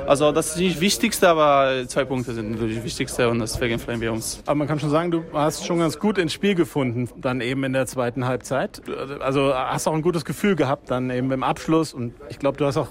Also 0.06 0.31
das 0.31 0.51
ist 0.51 0.57
nicht 0.57 0.75
das 0.75 0.81
Wichtigste, 0.81 1.30
aber 1.30 1.88
zwei 1.88 2.06
Punkte 2.06 2.33
sind 2.33 2.51
natürlich 2.51 2.75
das 2.77 2.85
Wichtigste 2.85 3.30
und 3.30 3.39
deswegen 3.39 3.80
freuen 3.80 4.01
wir 4.01 4.12
uns. 4.12 4.41
Aber 4.45 4.56
man 4.56 4.68
kann 4.68 4.80
schon 4.80 4.89
sagen, 4.89 5.12
du 5.12 5.24
hast 5.33 5.65
schon 5.65 5.80
ganz 5.80 6.00
gut 6.00 6.18
ins 6.18 6.33
Spiel 6.33 6.56
gefunden, 6.56 7.09
dann 7.18 7.41
eben 7.41 7.63
in 7.63 7.74
der 7.74 7.85
zweiten 7.85 8.25
Halbzeit. 8.25 8.81
Also 9.19 9.53
hast 9.53 9.88
auch 9.88 9.94
ein 9.94 10.01
gutes 10.01 10.25
Gefühl 10.25 10.56
gehabt, 10.56 10.91
dann 10.91 11.09
eben 11.09 11.31
im 11.31 11.44
Abschluss 11.44 11.94
und 11.94 12.13
ich 12.30 12.39
glaube, 12.39 12.57
du 12.57 12.65
hast 12.65 12.77
auch 12.77 12.89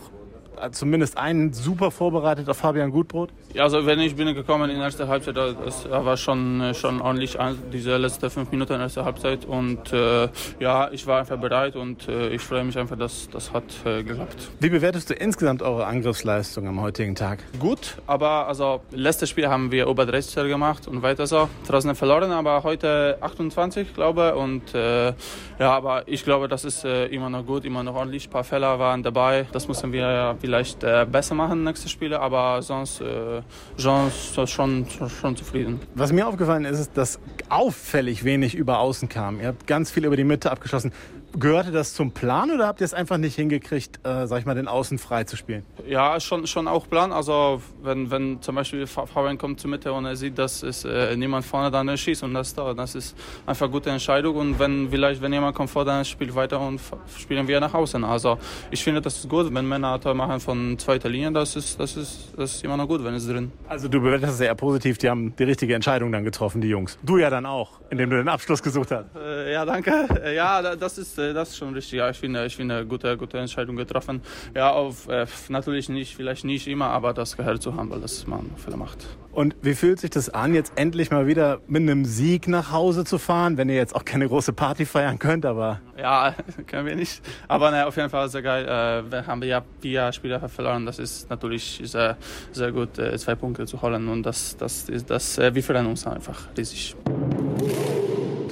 zumindest 0.71 1.19
einen 1.19 1.53
super 1.53 1.91
vorbereitet 1.91 2.49
auf 2.49 2.59
Fabian 2.59 2.91
Gutbrot? 2.91 3.31
Ja, 3.55 3.65
also 3.65 3.85
wenn 3.87 4.01
ich 4.01 4.15
bin 4.17 4.35
gekommen 4.35 4.71
in 4.71 4.77
der 4.77 4.87
ersten 4.87 5.09
Halbzeit, 5.09 5.37
das 5.37 5.89
war 5.91 6.17
schon, 6.17 6.61
äh, 6.61 6.75
schon 6.75 7.01
ordentlich 7.01 7.37
diese 7.73 7.97
letzten 7.97 8.31
fünf 8.31 8.51
Minuten 8.51 8.75
in 8.75 8.79
der 8.79 8.85
ersten 8.87 9.05
Halbzeit 9.05 9.45
und 9.45 9.93
äh, 9.93 10.29
ja, 10.61 10.91
ich 10.91 11.07
war 11.07 11.21
einfach 11.21 11.39
bereit 11.39 11.77
und 11.77 12.09
äh, 12.09 12.29
ich 12.29 12.43
freue 12.43 12.65
mich 12.65 12.79
einfach, 12.79 12.97
dass 12.97 13.29
das 13.31 13.53
hat 13.53 13.65
äh, 13.85 14.03
geklappt. 14.03 14.51
Wie 14.61 14.71
bewertest 14.71 15.11
du 15.11 15.15
insgesamt 15.15 15.63
eure 15.63 15.87
Angriffsleistung 15.87 16.67
am 16.69 16.81
heutigen 16.81 17.15
Tag? 17.15 17.41
Gut, 17.59 17.97
aber 18.07 18.47
also 18.47 18.81
letztes 18.91 19.31
Spiel 19.31 19.49
haben 19.49 19.71
wir 19.73 19.87
über 19.87 20.07
30 20.07 20.49
gemacht 20.49 20.89
und 20.89 21.03
weiter 21.03 21.27
so. 21.27 21.49
Draußen 21.67 21.95
verloren, 21.95 22.31
aber 22.33 22.63
heute 22.63 23.19
28, 23.21 23.95
glaube 23.95 24.33
ich 24.35 24.43
und 24.43 24.75
äh, 24.75 25.13
ja, 25.59 25.73
aber 25.73 26.07
ich 26.07 26.25
glaube, 26.25 26.49
das 26.49 26.65
ist 26.65 26.85
äh, 26.85 27.07
immer 27.07 27.31
noch 27.31 27.47
gut, 27.47 27.65
immer 27.65 27.83
noch 27.83 27.95
ordentlich. 27.95 28.27
Ein 28.27 28.31
paar 28.31 28.45
Fehler 28.45 28.79
waren 28.79 29.03
dabei, 29.03 29.47
das 29.53 29.69
müssen 29.69 29.93
wir 29.93 30.01
ja 30.01 30.35
vielleicht 30.53 30.85
äh, 30.85 31.07
besser 31.11 31.35
machen 31.35 31.65
nächste 31.65 31.89
Spiele, 31.89 32.21
aber 32.21 32.61
sonst, 32.61 33.01
äh, 33.01 33.41
sonst 33.77 34.51
schon, 34.51 34.87
schon 35.09 35.35
zufrieden. 35.35 35.81
Was 35.95 36.13
mir 36.13 36.29
aufgefallen 36.29 36.67
ist, 36.67 36.79
ist, 36.79 36.91
dass 36.95 37.19
auffällig 37.49 38.23
wenig 38.25 38.55
über 38.55 38.79
Außen 38.79 39.09
kam. 39.09 39.41
Ihr 39.41 39.47
habt 39.47 39.67
ganz 39.67 39.91
viel 39.91 40.05
über 40.05 40.17
die 40.17 40.25
Mitte 40.25 40.51
abgeschossen. 40.51 40.93
Gehörte 41.39 41.71
das 41.71 41.95
zum 41.95 42.11
Plan 42.11 42.51
oder 42.51 42.67
habt 42.67 42.81
ihr 42.81 42.85
es 42.85 42.93
einfach 42.93 43.17
nicht 43.17 43.37
hingekriegt, 43.37 44.01
äh, 44.05 44.27
sag 44.27 44.41
ich 44.41 44.47
mal, 44.47 44.55
den 44.55 44.69
Außen 44.69 44.99
frei 44.99 45.25
zu 45.25 45.37
spielen? 45.37 45.65
Ja, 45.87 46.21
schon, 46.21 46.47
schon 46.47 46.69
auch 46.69 46.89
Plan. 46.89 47.11
Also 47.11 47.63
wenn, 47.83 48.11
wenn 48.11 48.43
zum 48.43 48.55
Beispiel 48.55 48.87
Fabian 48.87 49.39
kommt 49.39 49.59
zur 49.59 49.71
Mitte 49.71 49.93
und 49.93 50.05
er 50.05 50.15
sieht, 50.17 50.39
dass 50.39 50.63
es 50.63 50.85
äh, 50.85 51.17
niemand 51.17 51.47
vorne 51.47 51.71
dann 51.71 51.97
schießt 51.97 52.23
und 52.23 52.35
das 52.35 52.55
da, 52.55 52.75
das 52.75 52.95
ist 52.95 53.17
einfach 53.47 53.67
eine 53.67 53.73
gute 53.73 53.91
Entscheidung. 53.91 54.37
Und 54.37 54.59
wenn 54.59 54.91
vielleicht, 54.91 55.23
wenn 55.23 55.33
jemand 55.33 55.57
kommt 55.57 55.71
vor, 55.71 55.85
dann 55.85 56.05
spielt 56.05 56.35
weiter 56.35 56.61
und 56.61 56.81
spielen 57.19 57.49
wir 57.49 57.61
nach 57.61 57.73
außen. 57.73 58.05
Also 58.05 58.39
ich 58.71 58.85
finde, 58.85 59.01
das 59.01 59.17
ist 59.17 59.29
gut, 59.29 59.53
wenn 59.55 59.67
Männer 59.67 59.99
Tor 60.01 60.15
machen 60.15 60.39
von 60.39 60.79
zweiter 60.79 61.09
Linie, 61.09 61.33
das 61.33 61.57
ist, 61.57 61.81
das 61.81 61.97
ist, 61.97 62.35
das 62.37 62.55
ist 62.57 62.65
immer 62.65 62.77
noch 62.77 62.89
gut, 62.89 63.03
wenn 63.05 63.15
es 63.15 63.27
drin. 63.27 63.53
Also 63.69 63.89
du 63.89 64.01
bewertest 64.01 64.33
es 64.33 64.39
sehr 64.39 64.55
positiv, 64.55 64.99
die 64.99 65.09
haben 65.09 65.35
die 65.37 65.45
richtige 65.45 65.75
Entscheidung 65.75 66.13
dann 66.13 66.25
getroffen, 66.25 66.61
die 66.61 66.69
Jungs. 66.69 66.99
Du 67.03 67.17
ja 67.17 67.31
dann 67.31 67.47
auch, 67.47 67.81
indem 67.89 68.11
du 68.11 68.17
den 68.17 68.29
Abschluss 68.29 68.63
gesucht 68.63 68.91
hast. 68.91 69.07
Äh, 69.17 69.53
ja, 69.53 69.65
danke. 69.65 69.93
Ja, 70.35 70.77
das 70.77 70.99
ist 70.99 71.19
äh, 71.19 71.22
das 71.33 71.51
ist 71.51 71.59
schon 71.59 71.75
richtig. 71.75 71.99
Ja, 71.99 72.11
ich 72.11 72.17
finde, 72.17 72.45
ich 72.47 72.57
finde, 72.57 72.85
gute, 72.87 73.17
gute 73.17 73.39
Entscheidung 73.39 73.77
getroffen. 73.77 74.21
Ja, 74.55 74.71
auf, 74.71 75.09
äh, 75.09 75.27
natürlich 75.49 75.89
nicht, 75.89 76.17
vielleicht 76.17 76.45
nicht 76.45 76.67
immer, 76.67 76.87
aber 76.87 77.13
das 77.15 77.37
gehört 77.37 77.63
zu 77.63 77.77
Handball, 77.77 78.01
dass 78.01 78.27
man 78.27 78.51
Fehler 78.57 78.77
macht. 78.77 79.07
Und 79.33 79.57
wie 79.63 79.75
fühlt 79.75 79.99
sich 79.99 80.11
das 80.11 80.29
an, 80.29 80.55
jetzt 80.55 80.73
endlich 80.77 81.11
mal 81.11 81.27
wieder 81.27 81.61
mit 81.67 81.83
einem 81.83 82.05
Sieg 82.05 82.49
nach 82.49 82.71
Hause 82.71 83.05
zu 83.05 83.19
fahren, 83.19 83.57
wenn 83.57 83.71
ihr 83.71 83.77
jetzt 83.77 83.95
auch 83.95 84.05
keine 84.05 84.29
große 84.29 84.53
Party 84.53 84.85
feiern 84.85 85.19
könnt, 85.19 85.47
aber... 85.47 85.81
Ja, 85.97 86.35
können 86.67 86.87
wir 86.87 86.97
nicht. 86.97 87.23
Aber 87.49 87.71
naja, 87.71 87.87
auf 87.87 87.97
jeden 87.97 88.11
Fall 88.11 88.29
sehr 88.29 88.43
geil. 88.43 88.65
Äh, 88.67 89.11
wir 89.11 89.27
haben 89.27 89.43
ja 89.43 89.63
vier 89.81 90.13
Spieler 90.13 90.47
verloren. 90.49 90.85
Das 90.85 90.99
ist 90.99 91.31
natürlich 91.31 91.81
sehr, 91.85 92.19
sehr 92.51 92.73
gut, 92.73 92.99
äh, 92.99 93.17
zwei 93.17 93.35
Punkte 93.35 93.65
zu 93.65 93.81
holen. 93.81 94.09
Und 94.09 94.25
das, 94.25 94.57
das, 94.59 94.89
ist, 94.91 95.09
das, 95.09 95.39
äh, 95.39 95.55
wir 95.55 95.63
freuen 95.63 95.87
uns 95.87 96.07
einfach 96.07 96.49
riesig. 96.57 96.95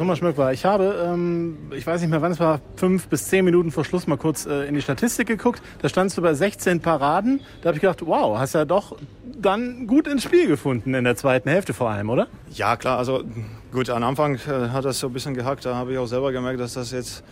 Thomas 0.00 0.16
Schmöck 0.16 0.38
war. 0.38 0.50
Ich 0.50 0.64
habe, 0.64 1.10
ähm, 1.12 1.58
ich 1.76 1.86
weiß 1.86 2.00
nicht 2.00 2.08
mehr 2.08 2.22
wann 2.22 2.32
es 2.32 2.40
war, 2.40 2.62
fünf 2.74 3.08
bis 3.08 3.28
zehn 3.28 3.44
Minuten 3.44 3.70
vor 3.70 3.84
Schluss 3.84 4.06
mal 4.06 4.16
kurz 4.16 4.46
äh, 4.46 4.66
in 4.66 4.74
die 4.74 4.80
Statistik 4.80 5.28
geguckt. 5.28 5.60
Da 5.82 5.90
standst 5.90 6.16
du 6.16 6.22
bei 6.22 6.32
16 6.32 6.80
Paraden. 6.80 7.42
Da 7.60 7.66
habe 7.66 7.76
ich 7.76 7.82
gedacht, 7.82 8.00
wow, 8.06 8.38
hast 8.38 8.54
ja 8.54 8.64
doch 8.64 8.96
dann 9.22 9.86
gut 9.86 10.06
ins 10.06 10.22
Spiel 10.22 10.48
gefunden 10.48 10.94
in 10.94 11.04
der 11.04 11.16
zweiten 11.16 11.50
Hälfte 11.50 11.74
vor 11.74 11.90
allem, 11.90 12.08
oder? 12.08 12.28
Ja, 12.50 12.78
klar. 12.78 12.96
Also 12.96 13.24
gut, 13.72 13.90
am 13.90 14.02
Anfang 14.02 14.36
äh, 14.36 14.70
hat 14.70 14.86
das 14.86 15.00
so 15.00 15.08
ein 15.08 15.12
bisschen 15.12 15.34
gehackt. 15.34 15.66
Da 15.66 15.74
habe 15.74 15.92
ich 15.92 15.98
auch 15.98 16.06
selber 16.06 16.32
gemerkt, 16.32 16.60
dass 16.60 16.72
das 16.72 16.92
jetzt 16.92 17.22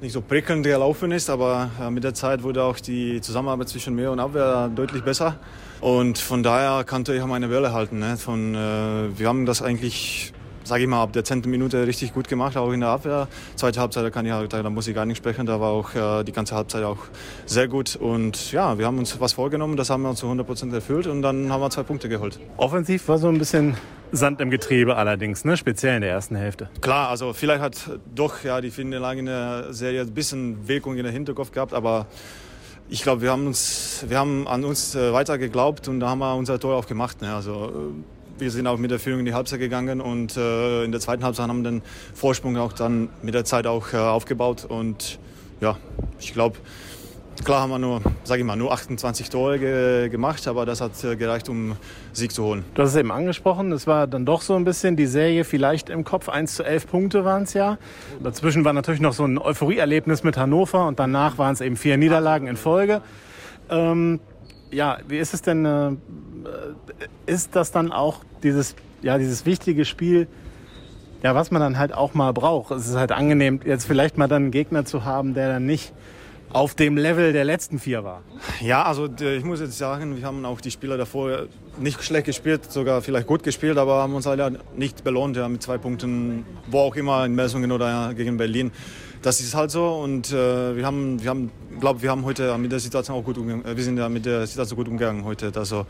nicht 0.00 0.12
so 0.12 0.20
prickelnd 0.20 0.64
gelaufen 0.64 1.10
ist, 1.10 1.28
aber 1.28 1.70
äh, 1.82 1.90
mit 1.90 2.04
der 2.04 2.14
Zeit 2.14 2.44
wurde 2.44 2.62
auch 2.62 2.78
die 2.78 3.22
Zusammenarbeit 3.22 3.68
zwischen 3.70 3.96
mir 3.96 4.12
und 4.12 4.20
Abwehr 4.20 4.70
deutlich 4.72 5.02
besser. 5.02 5.40
Und 5.80 6.18
von 6.18 6.44
daher 6.44 6.84
konnte 6.84 7.12
ich 7.12 7.22
auch 7.22 7.26
meine 7.26 7.50
Welle 7.50 7.72
halten. 7.72 7.98
Ne? 7.98 8.16
Von, 8.18 8.54
äh, 8.54 9.18
wir 9.18 9.26
haben 9.26 9.46
das 9.46 9.62
eigentlich 9.62 10.32
sage 10.64 10.82
ich 10.82 10.88
mal, 10.88 11.02
ab 11.02 11.12
der 11.12 11.24
10. 11.24 11.42
Minute 11.46 11.86
richtig 11.86 12.12
gut 12.12 12.28
gemacht, 12.28 12.56
auch 12.56 12.72
in 12.72 12.80
der 12.80 12.88
Abwehr. 12.88 13.28
Zweite 13.56 13.80
Halbzeit, 13.80 14.04
da, 14.04 14.10
kann 14.10 14.26
ich, 14.26 14.32
da, 14.48 14.62
da 14.62 14.70
muss 14.70 14.88
ich 14.88 14.94
gar 14.94 15.06
nicht 15.06 15.18
sprechen, 15.18 15.46
da 15.46 15.60
war 15.60 15.70
auch 15.70 15.94
äh, 15.94 16.24
die 16.24 16.32
ganze 16.32 16.54
Halbzeit 16.54 16.84
auch 16.84 16.98
sehr 17.46 17.68
gut. 17.68 17.96
Und 17.96 18.52
ja, 18.52 18.78
wir 18.78 18.86
haben 18.86 18.98
uns 18.98 19.20
was 19.20 19.34
vorgenommen, 19.34 19.76
das 19.76 19.90
haben 19.90 20.02
wir 20.02 20.14
zu 20.14 20.26
100 20.26 20.46
Prozent 20.46 20.72
erfüllt 20.72 21.06
und 21.06 21.22
dann 21.22 21.52
haben 21.52 21.60
wir 21.60 21.70
zwei 21.70 21.82
Punkte 21.82 22.08
geholt. 22.08 22.40
Offensiv 22.56 23.08
war 23.08 23.18
so 23.18 23.28
ein 23.28 23.38
bisschen 23.38 23.76
Sand 24.12 24.40
im 24.40 24.50
Getriebe 24.50 24.96
allerdings, 24.96 25.44
ne? 25.44 25.56
speziell 25.56 25.96
in 25.96 26.02
der 26.02 26.10
ersten 26.10 26.36
Hälfte. 26.36 26.68
Klar, 26.80 27.08
also 27.08 27.32
vielleicht 27.32 27.60
hat 27.60 27.98
doch 28.14 28.44
ja, 28.44 28.60
die 28.60 28.70
Finnlage 28.70 29.20
in 29.20 29.26
der 29.26 29.72
Serie 29.72 30.02
ein 30.02 30.14
bisschen 30.14 30.68
Wirkung 30.68 30.96
in 30.96 31.02
der 31.02 31.12
Hinterkopf 31.12 31.50
gehabt, 31.50 31.74
aber 31.74 32.06
ich 32.88 33.02
glaube, 33.02 33.22
wir 33.22 33.30
haben 33.30 33.52
wir 34.06 34.18
haben 34.18 34.46
an 34.46 34.64
uns 34.64 34.94
äh, 34.94 35.12
weiter 35.12 35.38
geglaubt 35.38 35.88
und 35.88 36.00
da 36.00 36.10
haben 36.10 36.18
wir 36.18 36.34
unser 36.36 36.60
Tor 36.60 36.76
auch 36.76 36.86
gemacht. 36.86 37.22
Ne? 37.22 37.34
Also 37.34 37.66
äh, 37.66 38.13
wir 38.38 38.50
sind 38.50 38.66
auch 38.66 38.78
mit 38.78 38.90
der 38.90 38.98
Führung 38.98 39.20
in 39.20 39.26
die 39.26 39.34
Halbzeit 39.34 39.60
gegangen 39.60 40.00
und 40.00 40.36
äh, 40.36 40.84
in 40.84 40.92
der 40.92 41.00
zweiten 41.00 41.24
Halbzeit 41.24 41.48
haben 41.48 41.62
wir 41.62 41.70
den 41.70 41.82
Vorsprung 42.14 42.56
auch 42.56 42.72
dann 42.72 43.08
mit 43.22 43.34
der 43.34 43.44
Zeit 43.44 43.66
auch 43.66 43.92
äh, 43.92 43.96
aufgebaut 43.96 44.64
und 44.68 45.18
ja, 45.60 45.76
ich 46.18 46.32
glaube, 46.32 46.58
klar 47.44 47.62
haben 47.62 47.70
wir 47.70 47.78
nur, 47.78 48.02
sage 48.24 48.40
ich 48.40 48.46
mal, 48.46 48.56
nur 48.56 48.72
28 48.72 49.30
Tore 49.30 49.58
ge 49.58 50.08
gemacht, 50.08 50.46
aber 50.48 50.66
das 50.66 50.80
hat 50.80 50.92
äh, 51.04 51.16
gereicht, 51.16 51.48
um 51.48 51.76
Sieg 52.12 52.32
zu 52.32 52.44
holen. 52.44 52.64
Du 52.74 52.82
hast 52.82 52.90
es 52.90 52.96
eben 52.96 53.12
angesprochen, 53.12 53.70
es 53.72 53.86
war 53.86 54.06
dann 54.06 54.26
doch 54.26 54.42
so 54.42 54.54
ein 54.54 54.64
bisschen 54.64 54.96
die 54.96 55.06
Serie 55.06 55.44
vielleicht 55.44 55.88
im 55.88 56.04
Kopf, 56.04 56.28
1 56.28 56.56
zu 56.56 56.64
11 56.64 56.88
Punkte 56.88 57.24
waren 57.24 57.44
es 57.44 57.54
ja. 57.54 57.78
Dazwischen 58.22 58.64
war 58.64 58.72
natürlich 58.72 59.00
noch 59.00 59.12
so 59.12 59.24
ein 59.24 59.38
Euphorie-Erlebnis 59.38 60.24
mit 60.24 60.36
Hannover 60.36 60.86
und 60.88 60.98
danach 60.98 61.38
waren 61.38 61.54
es 61.54 61.60
eben 61.60 61.76
vier 61.76 61.96
Niederlagen 61.96 62.48
in 62.48 62.56
Folge. 62.56 63.00
Ähm, 63.70 64.20
ja, 64.74 64.98
wie 65.08 65.18
ist 65.18 65.34
es 65.34 65.42
denn, 65.42 65.64
äh, 65.64 65.92
ist 67.26 67.56
das 67.56 67.72
dann 67.72 67.92
auch 67.92 68.24
dieses, 68.42 68.74
ja, 69.02 69.18
dieses 69.18 69.46
wichtige 69.46 69.84
Spiel, 69.84 70.26
ja, 71.22 71.34
was 71.34 71.50
man 71.50 71.60
dann 71.60 71.78
halt 71.78 71.94
auch 71.94 72.14
mal 72.14 72.32
braucht? 72.32 72.72
Es 72.72 72.88
ist 72.88 72.96
halt 72.96 73.12
angenehm, 73.12 73.60
jetzt 73.64 73.86
vielleicht 73.86 74.18
mal 74.18 74.28
dann 74.28 74.42
einen 74.42 74.50
Gegner 74.50 74.84
zu 74.84 75.04
haben, 75.04 75.34
der 75.34 75.48
dann 75.48 75.64
nicht 75.64 75.92
auf 76.52 76.74
dem 76.74 76.96
Level 76.96 77.32
der 77.32 77.44
letzten 77.44 77.80
vier 77.80 78.04
war. 78.04 78.22
Ja, 78.60 78.84
also 78.84 79.08
ich 79.08 79.44
muss 79.44 79.58
jetzt 79.60 79.76
sagen, 79.76 80.16
wir 80.16 80.24
haben 80.24 80.44
auch 80.44 80.60
die 80.60 80.70
Spieler 80.70 80.96
davor 80.96 81.46
nicht 81.80 82.02
schlecht 82.04 82.26
gespielt, 82.26 82.70
sogar 82.70 83.02
vielleicht 83.02 83.26
gut 83.26 83.42
gespielt, 83.42 83.76
aber 83.76 84.02
haben 84.02 84.14
uns 84.14 84.26
halt 84.26 84.60
nicht 84.76 85.02
belohnt 85.02 85.36
ja, 85.36 85.48
mit 85.48 85.62
zwei 85.62 85.78
Punkten, 85.78 86.46
wo 86.68 86.78
auch 86.80 86.94
immer 86.94 87.24
in 87.24 87.34
Melsungen 87.34 87.72
oder 87.72 88.14
gegen 88.14 88.36
Berlin 88.36 88.70
das 89.24 89.40
ist 89.40 89.54
halt 89.54 89.70
so 89.70 89.88
und 89.88 90.32
äh, 90.32 90.76
wir 90.76 90.84
haben, 90.84 91.22
wir 91.22 91.30
haben, 91.30 91.50
glaube 91.80 92.02
wir 92.02 92.10
haben 92.10 92.26
heute 92.26 92.56
mit 92.58 92.70
der 92.70 92.78
Situation 92.78 93.16
auch 93.16 93.24
gut 93.24 93.38
umgegangen. 93.38 93.64
Äh, 93.64 93.74
wir 93.74 93.82
sind 93.82 93.96
ja 93.96 94.10
mit 94.10 94.26
der 94.26 94.46
Situation 94.46 94.76
gut 94.76 94.86
umgegangen 94.86 95.24
heute. 95.24 95.50
Also 95.56 95.86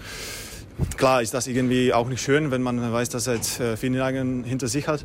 klar 0.97 1.21
ist 1.21 1.35
das 1.35 1.49
irgendwie 1.49 1.93
auch 1.93 2.09
nicht 2.09 2.23
schön, 2.23 2.53
wenn 2.53 2.63
man 2.63 2.93
weiß, 2.93 3.09
dass 3.09 3.27
er 3.27 3.35
jetzt 3.35 3.59
äh, 3.59 3.77
viele 3.77 3.99
Jahre 3.99 4.25
hinter 4.45 4.69
sich 4.69 4.87
hat. 4.87 5.05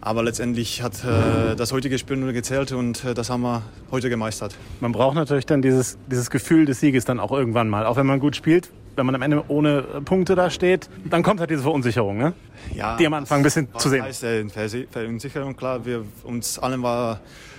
Aber 0.00 0.22
letztendlich 0.22 0.82
hat 0.82 1.02
äh, 1.04 1.56
das 1.56 1.72
heutige 1.72 1.98
Spiel 1.98 2.16
nur 2.18 2.32
gezählt 2.32 2.70
und 2.70 3.04
äh, 3.04 3.14
das 3.14 3.30
haben 3.30 3.42
wir 3.42 3.62
heute 3.90 4.10
gemeistert. 4.10 4.54
Man 4.78 4.92
braucht 4.92 5.16
natürlich 5.16 5.46
dann 5.46 5.60
dieses, 5.60 5.98
dieses 6.06 6.30
Gefühl 6.30 6.66
des 6.66 6.78
Sieges 6.78 7.04
dann 7.04 7.18
auch 7.18 7.32
irgendwann 7.32 7.68
mal. 7.68 7.84
Auch 7.84 7.96
wenn 7.96 8.06
man 8.06 8.20
gut 8.20 8.36
spielt, 8.36 8.70
wenn 8.94 9.06
man 9.06 9.16
am 9.16 9.22
Ende 9.22 9.42
ohne 9.48 9.82
Punkte 10.04 10.36
da 10.36 10.50
steht, 10.50 10.88
dann 11.10 11.24
kommt 11.24 11.40
halt 11.40 11.50
diese 11.50 11.62
Verunsicherung, 11.62 12.16
ne? 12.18 12.34
Ja, 12.72 12.96
die 12.96 13.06
am 13.06 13.14
Anfang 13.14 13.40
ein 13.40 13.42
bisschen 13.42 13.66
zu 13.76 13.88
sehen. 13.88 14.04
Heißt, 14.04 14.22
äh, 14.22 14.86
Verunsicherung, 14.88 15.56
klar, 15.56 15.84
wir, 15.84 16.04
uns 16.22 16.60
allen 16.60 16.82
war 16.84 17.14
äh, 17.14 17.18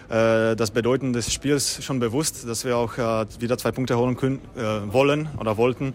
das 0.10 0.72
Bedeuten 0.72 1.14
des 1.14 1.34
Spiels 1.34 1.84
schon 1.84 2.00
bewusst, 2.00 2.48
dass 2.48 2.64
wir 2.64 2.78
auch 2.78 2.98
äh, 2.98 3.26
wieder 3.40 3.58
zwei 3.58 3.72
Punkte 3.72 3.98
holen 3.98 4.16
können, 4.16 4.40
äh, 4.56 4.62
wollen 4.92 5.28
oder 5.40 5.58
wollten. 5.58 5.94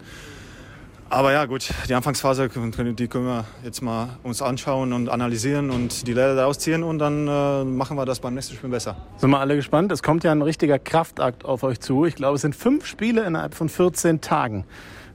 Aber 1.13 1.31
ja, 1.31 1.45
gut, 1.45 1.69
die 1.87 1.93
Anfangsphase, 1.93 2.49
die 2.49 3.07
können 3.07 3.25
wir 3.27 3.45
jetzt 3.63 3.81
mal 3.81 4.17
uns 4.23 4.41
anschauen 4.41 4.93
und 4.93 5.09
analysieren 5.09 5.69
und 5.69 6.07
die 6.07 6.13
Lehre 6.13 6.35
daraus 6.35 6.57
ziehen 6.57 6.81
und 6.81 6.97
dann 6.97 7.27
äh, 7.27 7.63
machen 7.63 7.97
wir 7.97 8.05
das 8.05 8.19
beim 8.19 8.33
nächsten 8.33 8.55
Spiel 8.55 8.71
besser. 8.71 8.95
Sind 9.17 9.29
wir 9.29 9.39
alle 9.39 9.55
gespannt? 9.55 9.91
Es 9.91 10.01
kommt 10.01 10.23
ja 10.23 10.31
ein 10.31 10.41
richtiger 10.41 10.79
Kraftakt 10.79 11.45
auf 11.45 11.61
euch 11.61 11.79
zu. 11.79 12.05
Ich 12.05 12.15
glaube, 12.15 12.37
es 12.37 12.41
sind 12.41 12.55
fünf 12.55 12.87
Spiele 12.87 13.23
innerhalb 13.25 13.53
von 13.53 13.69
14 13.69 14.21
Tagen. 14.21 14.65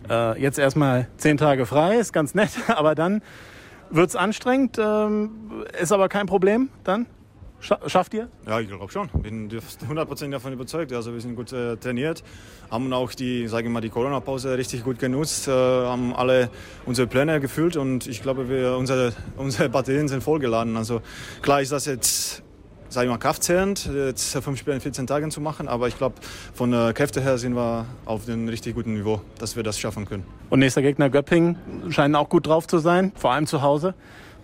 Äh, 0.09 0.41
jetzt 0.41 0.61
erstmal 0.61 1.09
zehn 1.17 1.37
Tage 1.37 1.67
frei, 1.67 1.97
ist 1.97 2.13
ganz 2.13 2.33
nett, 2.33 2.51
aber 2.69 2.95
dann 2.95 3.21
wird 3.91 4.11
es 4.11 4.15
anstrengend, 4.15 4.79
ähm, 4.79 5.31
ist 5.81 5.91
aber 5.91 6.09
kein 6.09 6.27
Problem 6.27 6.69
dann? 6.85 7.07
Schafft 7.61 8.15
ihr? 8.15 8.29
Ja, 8.47 8.61
ich 8.61 8.69
glaube 8.69 8.91
schon. 8.91 9.09
Bin 9.15 9.51
100% 9.51 10.31
davon 10.31 10.53
überzeugt. 10.53 10.93
Also 10.93 11.13
wir 11.13 11.21
sind 11.21 11.35
gut 11.35 11.53
äh, 11.53 11.77
trainiert, 11.77 12.23
haben 12.71 12.93
auch 12.93 13.13
die, 13.13 13.49
sage 13.49 13.67
ich 13.67 13.73
mal, 13.73 13.81
die 13.81 13.89
Corona-Pause 13.89 14.57
richtig 14.57 14.85
gut 14.85 14.99
genutzt, 15.01 15.49
äh, 15.49 15.51
haben 15.51 16.15
alle 16.15 16.51
unsere 16.87 17.09
Pläne 17.09 17.41
gefüllt 17.41 17.77
und 17.77 18.07
ich 18.07 18.23
glaube, 18.23 18.49
wir, 18.49 18.77
unsere, 18.77 19.13
unsere 19.37 19.69
Batterien 19.69 20.07
sind 20.07 20.23
vollgeladen. 20.23 20.77
Also 20.77 21.03
klar 21.43 21.61
ist 21.61 21.73
das 21.73 21.87
jetzt, 21.87 22.45
sage 22.89 23.07
ich 23.07 23.11
mal, 23.11 23.19
kraftzehrend, 23.19 23.91
jetzt 23.93 24.37
fünf 24.39 24.59
Spiele 24.61 24.77
in 24.77 24.81
14 24.81 25.09
Tagen 25.09 25.33
zu 25.33 25.41
machen, 25.41 25.67
aber 25.67 25.89
ich 25.89 25.99
glaube, 25.99 26.15
von 26.55 26.71
der 26.71 26.93
Kräfte 26.93 27.21
her 27.21 27.39
sind 27.39 27.55
wir 27.57 27.87
auf 28.05 28.29
einem 28.29 28.49
richtig 28.49 28.77
guten 28.77 28.95
Niveau, 28.95 29.21
dass 29.41 29.57
wir 29.57 29.65
das 29.65 29.81
schaffen 29.81 30.05
können. 30.05 30.25
Und 30.49 30.61
nächster 30.61 30.81
Gegner 30.81 31.11
Göppingen 31.11 31.57
scheinen 31.91 32.15
auch 32.15 32.29
gut 32.29 32.47
drauf 32.47 32.69
zu 32.69 32.79
sein, 32.79 33.11
vor 33.17 33.33
allem 33.33 33.49
zu 33.49 33.63
Hause. 33.63 33.95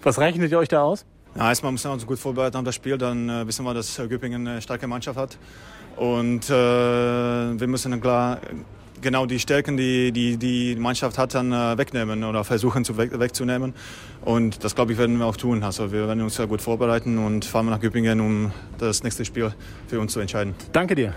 Was 0.02 0.18
rechnet 0.18 0.50
ihr 0.50 0.59
euch 0.59 0.68
da 0.68 0.83
aus? 0.83 1.06
Ja, 1.36 1.48
erstmal 1.48 1.72
müssen 1.72 1.88
wir 1.88 1.94
uns 1.94 2.06
gut 2.06 2.18
vorbereiten 2.18 2.56
auf 2.56 2.64
das 2.64 2.74
Spiel, 2.74 2.96
dann 2.96 3.28
äh, 3.28 3.46
wissen 3.46 3.64
wir, 3.64 3.74
dass 3.74 3.96
Göppingen 3.96 4.46
eine 4.46 4.62
starke 4.62 4.86
Mannschaft 4.86 5.18
hat. 5.18 5.36
Und 5.96 6.48
äh, 6.48 6.52
wir 6.52 7.66
müssen 7.66 7.90
dann 7.90 8.00
klar 8.00 8.38
genau 9.00 9.26
die 9.26 9.38
Stärken, 9.38 9.76
die 9.76 10.12
die, 10.12 10.36
die 10.36 10.76
Mannschaft 10.76 11.18
hat, 11.18 11.34
dann 11.34 11.52
äh, 11.52 11.78
wegnehmen 11.78 12.24
oder 12.24 12.42
versuchen 12.42 12.84
zu 12.84 12.96
weg, 12.96 13.18
wegzunehmen. 13.18 13.74
Und 14.24 14.64
das, 14.64 14.74
glaube 14.74 14.92
ich, 14.92 14.98
werden 14.98 15.18
wir 15.18 15.26
auch 15.26 15.36
tun. 15.36 15.62
Also 15.62 15.92
wir 15.92 16.08
werden 16.08 16.22
uns 16.22 16.36
sehr 16.36 16.46
gut 16.46 16.62
vorbereiten 16.62 17.18
und 17.18 17.44
fahren 17.44 17.66
nach 17.66 17.80
Göppingen, 17.80 18.20
um 18.20 18.52
das 18.78 19.02
nächste 19.02 19.24
Spiel 19.24 19.52
für 19.86 20.00
uns 20.00 20.12
zu 20.12 20.20
entscheiden. 20.20 20.54
Danke 20.72 20.94
dir. 20.94 21.12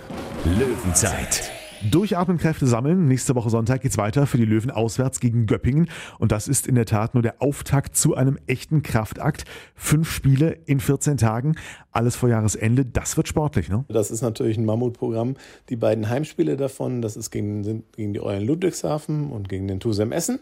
Löwenzeit. 0.46 1.57
Durchatmen, 1.84 2.38
Kräfte 2.38 2.66
sammeln. 2.66 3.08
Nächste 3.08 3.36
Woche 3.36 3.50
Sonntag 3.50 3.82
geht's 3.82 3.98
weiter 3.98 4.26
für 4.26 4.38
die 4.38 4.46
Löwen 4.46 4.72
auswärts 4.72 5.20
gegen 5.20 5.46
Göppingen. 5.46 5.90
Und 6.18 6.32
das 6.32 6.48
ist 6.48 6.68
in 6.68 6.76
der 6.76 6.86
Tat 6.86 7.14
nur 7.14 7.22
der 7.22 7.42
Auftakt 7.42 7.96
zu 7.96 8.16
einem 8.16 8.40
echten 8.48 8.82
Kraftakt. 8.82 9.44
Fünf 9.76 10.10
Spiele 10.10 10.58
in 10.66 10.80
14 10.80 11.18
Tagen. 11.18 11.56
Alles 11.92 12.16
vor 12.16 12.30
Jahresende. 12.30 12.86
Das 12.86 13.16
wird 13.16 13.28
sportlich, 13.28 13.70
ne? 13.70 13.86
Das 13.90 14.10
ist 14.10 14.22
natürlich 14.22 14.58
ein 14.58 14.66
Mammutprogramm. 14.66 15.36
Die 15.70 15.76
beiden 15.76 16.10
Heimspiele 16.10 16.58
davon, 16.58 17.02
das 17.02 17.16
ist 17.16 17.30
gegen, 17.30 17.84
gegen 17.96 18.14
die 18.14 18.22
Eulen 18.22 18.46
Ludwigshafen 18.46 19.30
und 19.30 19.48
gegen 19.48 19.68
den 19.68 19.80
Tusem 19.80 20.12
Essen. 20.12 20.40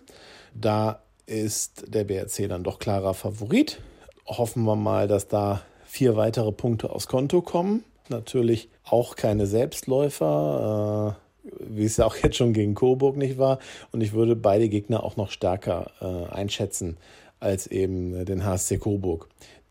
Da 0.53 1.01
ist 1.25 1.93
der 1.93 2.05
BRC 2.05 2.47
dann 2.47 2.63
doch 2.63 2.79
klarer 2.79 3.13
Favorit. 3.13 3.81
Hoffen 4.25 4.63
wir 4.63 4.75
mal, 4.75 5.07
dass 5.07 5.27
da 5.27 5.61
vier 5.85 6.15
weitere 6.15 6.51
Punkte 6.51 6.91
aufs 6.91 7.07
Konto 7.07 7.41
kommen. 7.41 7.83
Natürlich 8.09 8.69
auch 8.83 9.15
keine 9.15 9.47
Selbstläufer. 9.47 11.17
Äh, 11.19 11.24
wie 11.59 11.85
es 11.85 11.97
ja 11.97 12.05
auch 12.05 12.15
jetzt 12.17 12.37
schon 12.37 12.53
gegen 12.53 12.75
Coburg 12.75 13.17
nicht 13.17 13.37
war. 13.37 13.59
Und 13.91 14.01
ich 14.01 14.13
würde 14.13 14.35
beide 14.35 14.69
Gegner 14.69 15.03
auch 15.03 15.17
noch 15.17 15.31
stärker 15.31 15.91
äh, 16.01 16.33
einschätzen 16.33 16.97
als 17.39 17.67
eben 17.67 18.25
den 18.25 18.45
HSC 18.45 18.77
Coburg, 18.77 19.27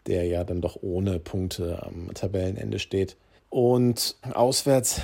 der 0.07 0.25
ja 0.25 0.45
dann 0.45 0.61
doch 0.61 0.79
ohne 0.83 1.19
Punkte 1.19 1.83
am 1.83 2.13
Tabellenende 2.15 2.79
steht. 2.79 3.17
Und 3.55 4.17
auswärts 4.33 5.01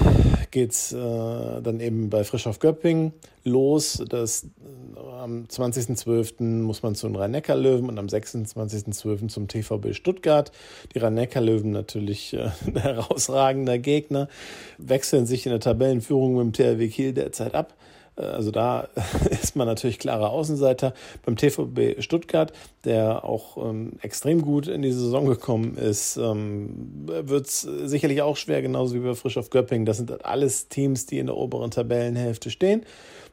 geht 0.50 0.73
es 0.73 0.92
äh, 0.92 0.97
dann 0.99 1.78
eben 1.78 2.11
bei 2.11 2.25
Frisch 2.25 2.49
auf 2.49 2.59
Göpping 2.59 3.12
los. 3.45 4.02
Das, 4.09 4.42
äh, 4.42 4.99
am 4.99 5.45
20.12. 5.45 6.42
muss 6.42 6.83
man 6.83 6.97
zu 6.97 7.07
den 7.07 7.14
Rhein-Neckar-Löwen 7.14 7.88
und 7.88 7.97
am 7.97 8.07
26.12. 8.07 9.28
zum 9.28 9.47
TVB 9.47 9.95
Stuttgart. 9.95 10.50
Die 10.92 10.99
Rhein-Neckar-Löwen 10.99 11.71
natürlich 11.71 12.35
äh, 12.35 12.50
ein 12.66 12.76
herausragender 12.76 13.78
Gegner, 13.78 14.26
wechseln 14.78 15.26
sich 15.26 15.47
in 15.47 15.50
der 15.50 15.61
Tabellenführung 15.61 16.35
mit 16.35 16.59
dem 16.59 16.76
THW 16.76 16.88
Kiel 16.88 17.12
derzeit 17.12 17.54
ab. 17.54 17.75
Äh, 18.21 18.25
also 18.25 18.50
da 18.50 18.89
ist 19.31 19.57
man 19.57 19.67
natürlich 19.67 19.99
klarer 19.99 20.31
Außenseiter. 20.31 20.95
Beim 21.25 21.37
TVB 21.37 22.03
Stuttgart, 22.03 22.53
der 22.85 23.25
auch 23.25 23.57
ähm, 23.57 23.93
extrem 24.03 24.43
gut 24.43 24.69
in 24.69 24.83
die 24.83 24.93
Saison 24.93 25.27
gekommen 25.27 25.77
ist, 25.77 26.17
ähm, 26.17 27.07
wird 27.07 27.47
es 27.47 27.61
sicherlich 27.61 28.23
auch 28.23 28.37
schwer, 28.37 28.62
genauso 28.62 28.95
wie 28.95 29.00
bei 29.00 29.15
Frisch 29.15 29.37
auf 29.37 29.50
Göpping. 29.50 29.85
Das 29.85 29.97
sind 29.97 30.25
alles 30.25 30.69
Teams, 30.69 31.07
die 31.07 31.19
in 31.19 31.27
der 31.27 31.37
oberen 31.37 31.71
Tabellenhälfte 31.71 32.50
stehen. 32.50 32.85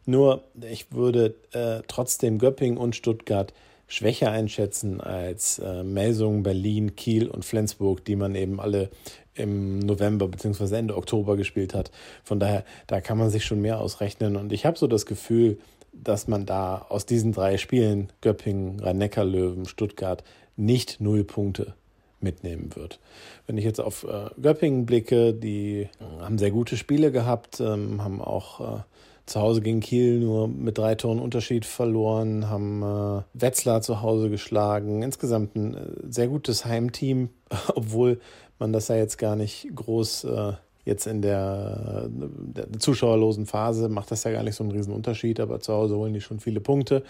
Nur 0.05 0.43
ich 0.69 0.91
würde 0.91 1.35
äh, 1.51 1.81
trotzdem 1.87 2.39
Göpping 2.39 2.77
und 2.77 2.95
Stuttgart 2.95 3.53
schwächer 3.87 4.31
einschätzen 4.31 5.01
als 5.01 5.59
äh, 5.59 5.83
Melsungen, 5.83 6.43
Berlin, 6.43 6.95
Kiel 6.95 7.29
und 7.29 7.45
Flensburg, 7.45 8.03
die 8.05 8.15
man 8.15 8.35
eben 8.35 8.59
alle 8.59 8.89
im 9.33 9.79
November 9.79 10.27
bzw. 10.27 10.75
Ende 10.75 10.97
Oktober 10.97 11.37
gespielt 11.37 11.73
hat. 11.73 11.91
Von 12.23 12.39
daher, 12.39 12.65
da 12.87 13.01
kann 13.01 13.17
man 13.17 13.29
sich 13.29 13.45
schon 13.45 13.61
mehr 13.61 13.79
ausrechnen. 13.79 14.35
Und 14.35 14.51
ich 14.51 14.65
habe 14.65 14.77
so 14.77 14.87
das 14.87 15.05
Gefühl, 15.05 15.59
dass 15.93 16.27
man 16.27 16.45
da 16.45 16.85
aus 16.89 17.05
diesen 17.05 17.31
drei 17.31 17.57
Spielen, 17.57 18.11
Göppingen, 18.21 18.79
Rhein-Neckar-Löwen, 18.79 19.65
Stuttgart, 19.65 20.23
nicht 20.55 20.99
null 20.99 21.23
Punkte 21.23 21.75
mitnehmen 22.19 22.75
wird. 22.75 22.99
Wenn 23.45 23.57
ich 23.57 23.63
jetzt 23.63 23.79
auf 23.79 24.03
äh, 24.03 24.29
Göppingen 24.41 24.85
blicke, 24.85 25.33
die 25.33 25.81
äh, 25.81 26.21
haben 26.21 26.37
sehr 26.37 26.51
gute 26.51 26.77
Spiele 26.77 27.11
gehabt, 27.11 27.59
ähm, 27.59 28.03
haben 28.03 28.21
auch 28.21 28.59
äh, 28.59 28.81
zu 29.27 29.41
Hause 29.41 29.61
gegen 29.61 29.81
Kiel 29.81 30.19
nur 30.19 30.47
mit 30.47 30.77
drei 30.77 30.95
Toren 30.95 31.19
Unterschied 31.19 31.65
verloren, 31.65 32.49
haben 32.49 32.81
äh, 32.81 33.21
Wetzlar 33.33 33.81
zu 33.81 34.01
Hause 34.01 34.29
geschlagen. 34.29 35.03
Insgesamt 35.03 35.55
ein 35.55 35.75
äh, 35.75 35.79
sehr 36.09 36.27
gutes 36.29 36.65
Heimteam, 36.65 37.29
obwohl 37.75 38.19
man 38.57 38.73
das 38.73 38.87
ja 38.87 38.95
jetzt 38.95 39.17
gar 39.17 39.35
nicht 39.35 39.67
groß 39.75 40.23
äh, 40.23 40.53
jetzt 40.85 41.05
in 41.05 41.21
der, 41.21 42.07
der, 42.09 42.79
zuschauerlosen 42.79 43.45
Phase 43.45 43.89
macht 43.89 44.09
das 44.09 44.23
ja 44.23 44.31
gar 44.31 44.43
nicht 44.43 44.55
so 44.55 44.63
einen 44.63 44.71
riesen 44.71 44.93
Unterschied, 44.93 45.41
aber 45.41 45.59
zu 45.59 45.73
Hause 45.73 45.97
holen 45.97 46.13
die 46.13 46.21
schon 46.21 46.39
viele 46.39 46.61
Punkte. 46.61 47.03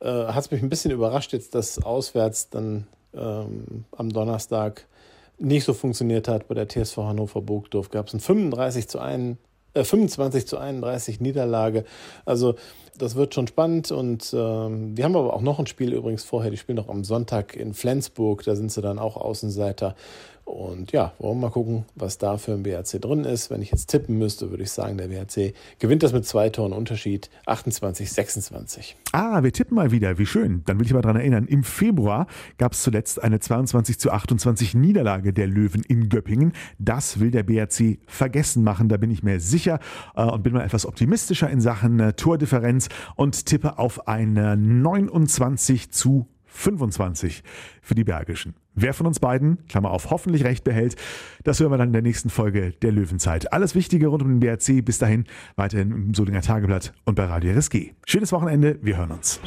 Äh, 0.00 0.08
Hat 0.08 0.46
es 0.46 0.50
mich 0.50 0.62
ein 0.62 0.70
bisschen 0.70 0.90
überrascht 0.90 1.34
jetzt, 1.34 1.54
dass 1.54 1.82
auswärts 1.82 2.48
dann 2.48 2.86
ähm, 3.14 3.84
am 3.94 4.08
Donnerstag 4.08 4.86
nicht 5.38 5.64
so 5.64 5.74
funktioniert 5.74 6.26
hat. 6.26 6.48
Bei 6.48 6.54
der 6.54 6.68
TSV 6.68 6.96
Hannover 6.96 7.42
Burgdorf 7.42 7.90
gab 7.90 8.06
es 8.08 8.14
ein 8.14 8.20
35 8.20 8.88
zu 8.88 8.98
1 8.98 9.36
äh, 9.78 9.84
25 9.84 10.46
zu 10.46 10.58
31 10.58 11.20
Niederlage. 11.20 11.84
Also 12.24 12.56
das 12.98 13.14
wird 13.14 13.34
schon 13.34 13.46
spannend 13.46 13.92
und 13.92 14.34
ähm, 14.36 14.96
wir 14.96 15.04
haben 15.04 15.16
aber 15.16 15.32
auch 15.34 15.40
noch 15.40 15.58
ein 15.58 15.66
Spiel 15.66 15.92
übrigens 15.92 16.24
vorher. 16.24 16.50
Die 16.50 16.56
spielen 16.56 16.76
noch 16.76 16.88
am 16.88 17.04
Sonntag 17.04 17.54
in 17.54 17.72
Flensburg. 17.72 18.42
Da 18.42 18.56
sind 18.56 18.72
sie 18.72 18.82
dann 18.82 18.98
auch 18.98 19.16
Außenseiter. 19.16 19.94
Und 20.48 20.92
ja, 20.92 21.12
wollen 21.18 21.36
wir 21.36 21.48
mal 21.48 21.52
gucken, 21.52 21.84
was 21.94 22.16
da 22.16 22.38
für 22.38 22.52
ein 22.52 22.62
BRC 22.62 23.02
drin 23.02 23.24
ist. 23.24 23.50
Wenn 23.50 23.60
ich 23.60 23.70
jetzt 23.70 23.88
tippen 23.88 24.16
müsste, 24.16 24.48
würde 24.48 24.62
ich 24.62 24.70
sagen, 24.70 24.96
der 24.96 25.08
BRC 25.08 25.54
gewinnt 25.78 26.02
das 26.02 26.14
mit 26.14 26.24
zwei 26.24 26.48
Toren 26.48 26.72
Unterschied, 26.72 27.28
28, 27.44 28.10
26. 28.10 28.96
Ah, 29.12 29.42
wir 29.42 29.52
tippen 29.52 29.74
mal 29.74 29.90
wieder, 29.90 30.16
wie 30.16 30.24
schön. 30.24 30.62
Dann 30.64 30.78
will 30.78 30.86
ich 30.86 30.94
mal 30.94 31.02
daran 31.02 31.18
erinnern, 31.18 31.46
im 31.46 31.64
Februar 31.64 32.26
gab 32.56 32.72
es 32.72 32.82
zuletzt 32.82 33.22
eine 33.22 33.40
22 33.40 33.98
zu 33.98 34.10
28 34.10 34.72
Niederlage 34.72 35.34
der 35.34 35.48
Löwen 35.48 35.82
in 35.82 36.08
Göppingen. 36.08 36.54
Das 36.78 37.20
will 37.20 37.30
der 37.30 37.42
BRC 37.42 37.98
vergessen 38.06 38.64
machen, 38.64 38.88
da 38.88 38.96
bin 38.96 39.10
ich 39.10 39.22
mir 39.22 39.40
sicher 39.40 39.80
äh, 40.16 40.24
und 40.24 40.42
bin 40.44 40.54
mal 40.54 40.64
etwas 40.64 40.86
optimistischer 40.86 41.50
in 41.50 41.60
Sachen 41.60 42.00
äh, 42.00 42.14
Tordifferenz 42.14 42.88
und 43.16 43.44
tippe 43.44 43.78
auf 43.78 44.08
eine 44.08 44.56
29 44.56 45.90
zu 45.90 46.26
25 46.46 47.42
für 47.82 47.94
die 47.94 48.04
Bergischen. 48.04 48.54
Wer 48.80 48.94
von 48.94 49.08
uns 49.08 49.18
beiden, 49.18 49.66
Klammer 49.66 49.90
auf, 49.90 50.10
hoffentlich 50.10 50.44
recht 50.44 50.62
behält, 50.62 50.94
das 51.42 51.58
hören 51.58 51.72
wir 51.72 51.78
dann 51.78 51.88
in 51.88 51.92
der 51.92 52.02
nächsten 52.02 52.30
Folge 52.30 52.74
der 52.80 52.92
Löwenzeit. 52.92 53.52
Alles 53.52 53.74
Wichtige 53.74 54.06
rund 54.06 54.22
um 54.22 54.28
den 54.28 54.38
BRC 54.38 54.84
bis 54.84 54.98
dahin 54.98 55.24
weiterhin 55.56 55.90
im 55.90 56.14
Solinger 56.14 56.42
Tageblatt 56.42 56.92
und 57.04 57.16
bei 57.16 57.24
Radio 57.24 57.52
RSG. 57.54 57.94
Schönes 58.06 58.30
Wochenende, 58.30 58.78
wir 58.80 58.96
hören 58.96 59.10
uns. 59.10 59.40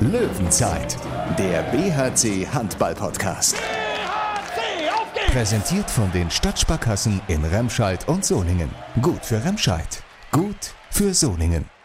Löwenzeit, 0.00 0.98
der 1.38 1.62
BHC 1.62 2.46
Handball 2.46 2.94
Podcast. 2.94 3.56
BHC, 3.56 5.32
Präsentiert 5.32 5.90
von 5.90 6.12
den 6.12 6.30
Stadtsparkassen 6.30 7.22
in 7.28 7.42
Remscheid 7.46 8.06
und 8.06 8.26
Soningen. 8.26 8.68
Gut 9.00 9.24
für 9.24 9.42
Remscheid, 9.42 10.02
gut 10.30 10.74
für 10.90 11.14
Soningen. 11.14 11.77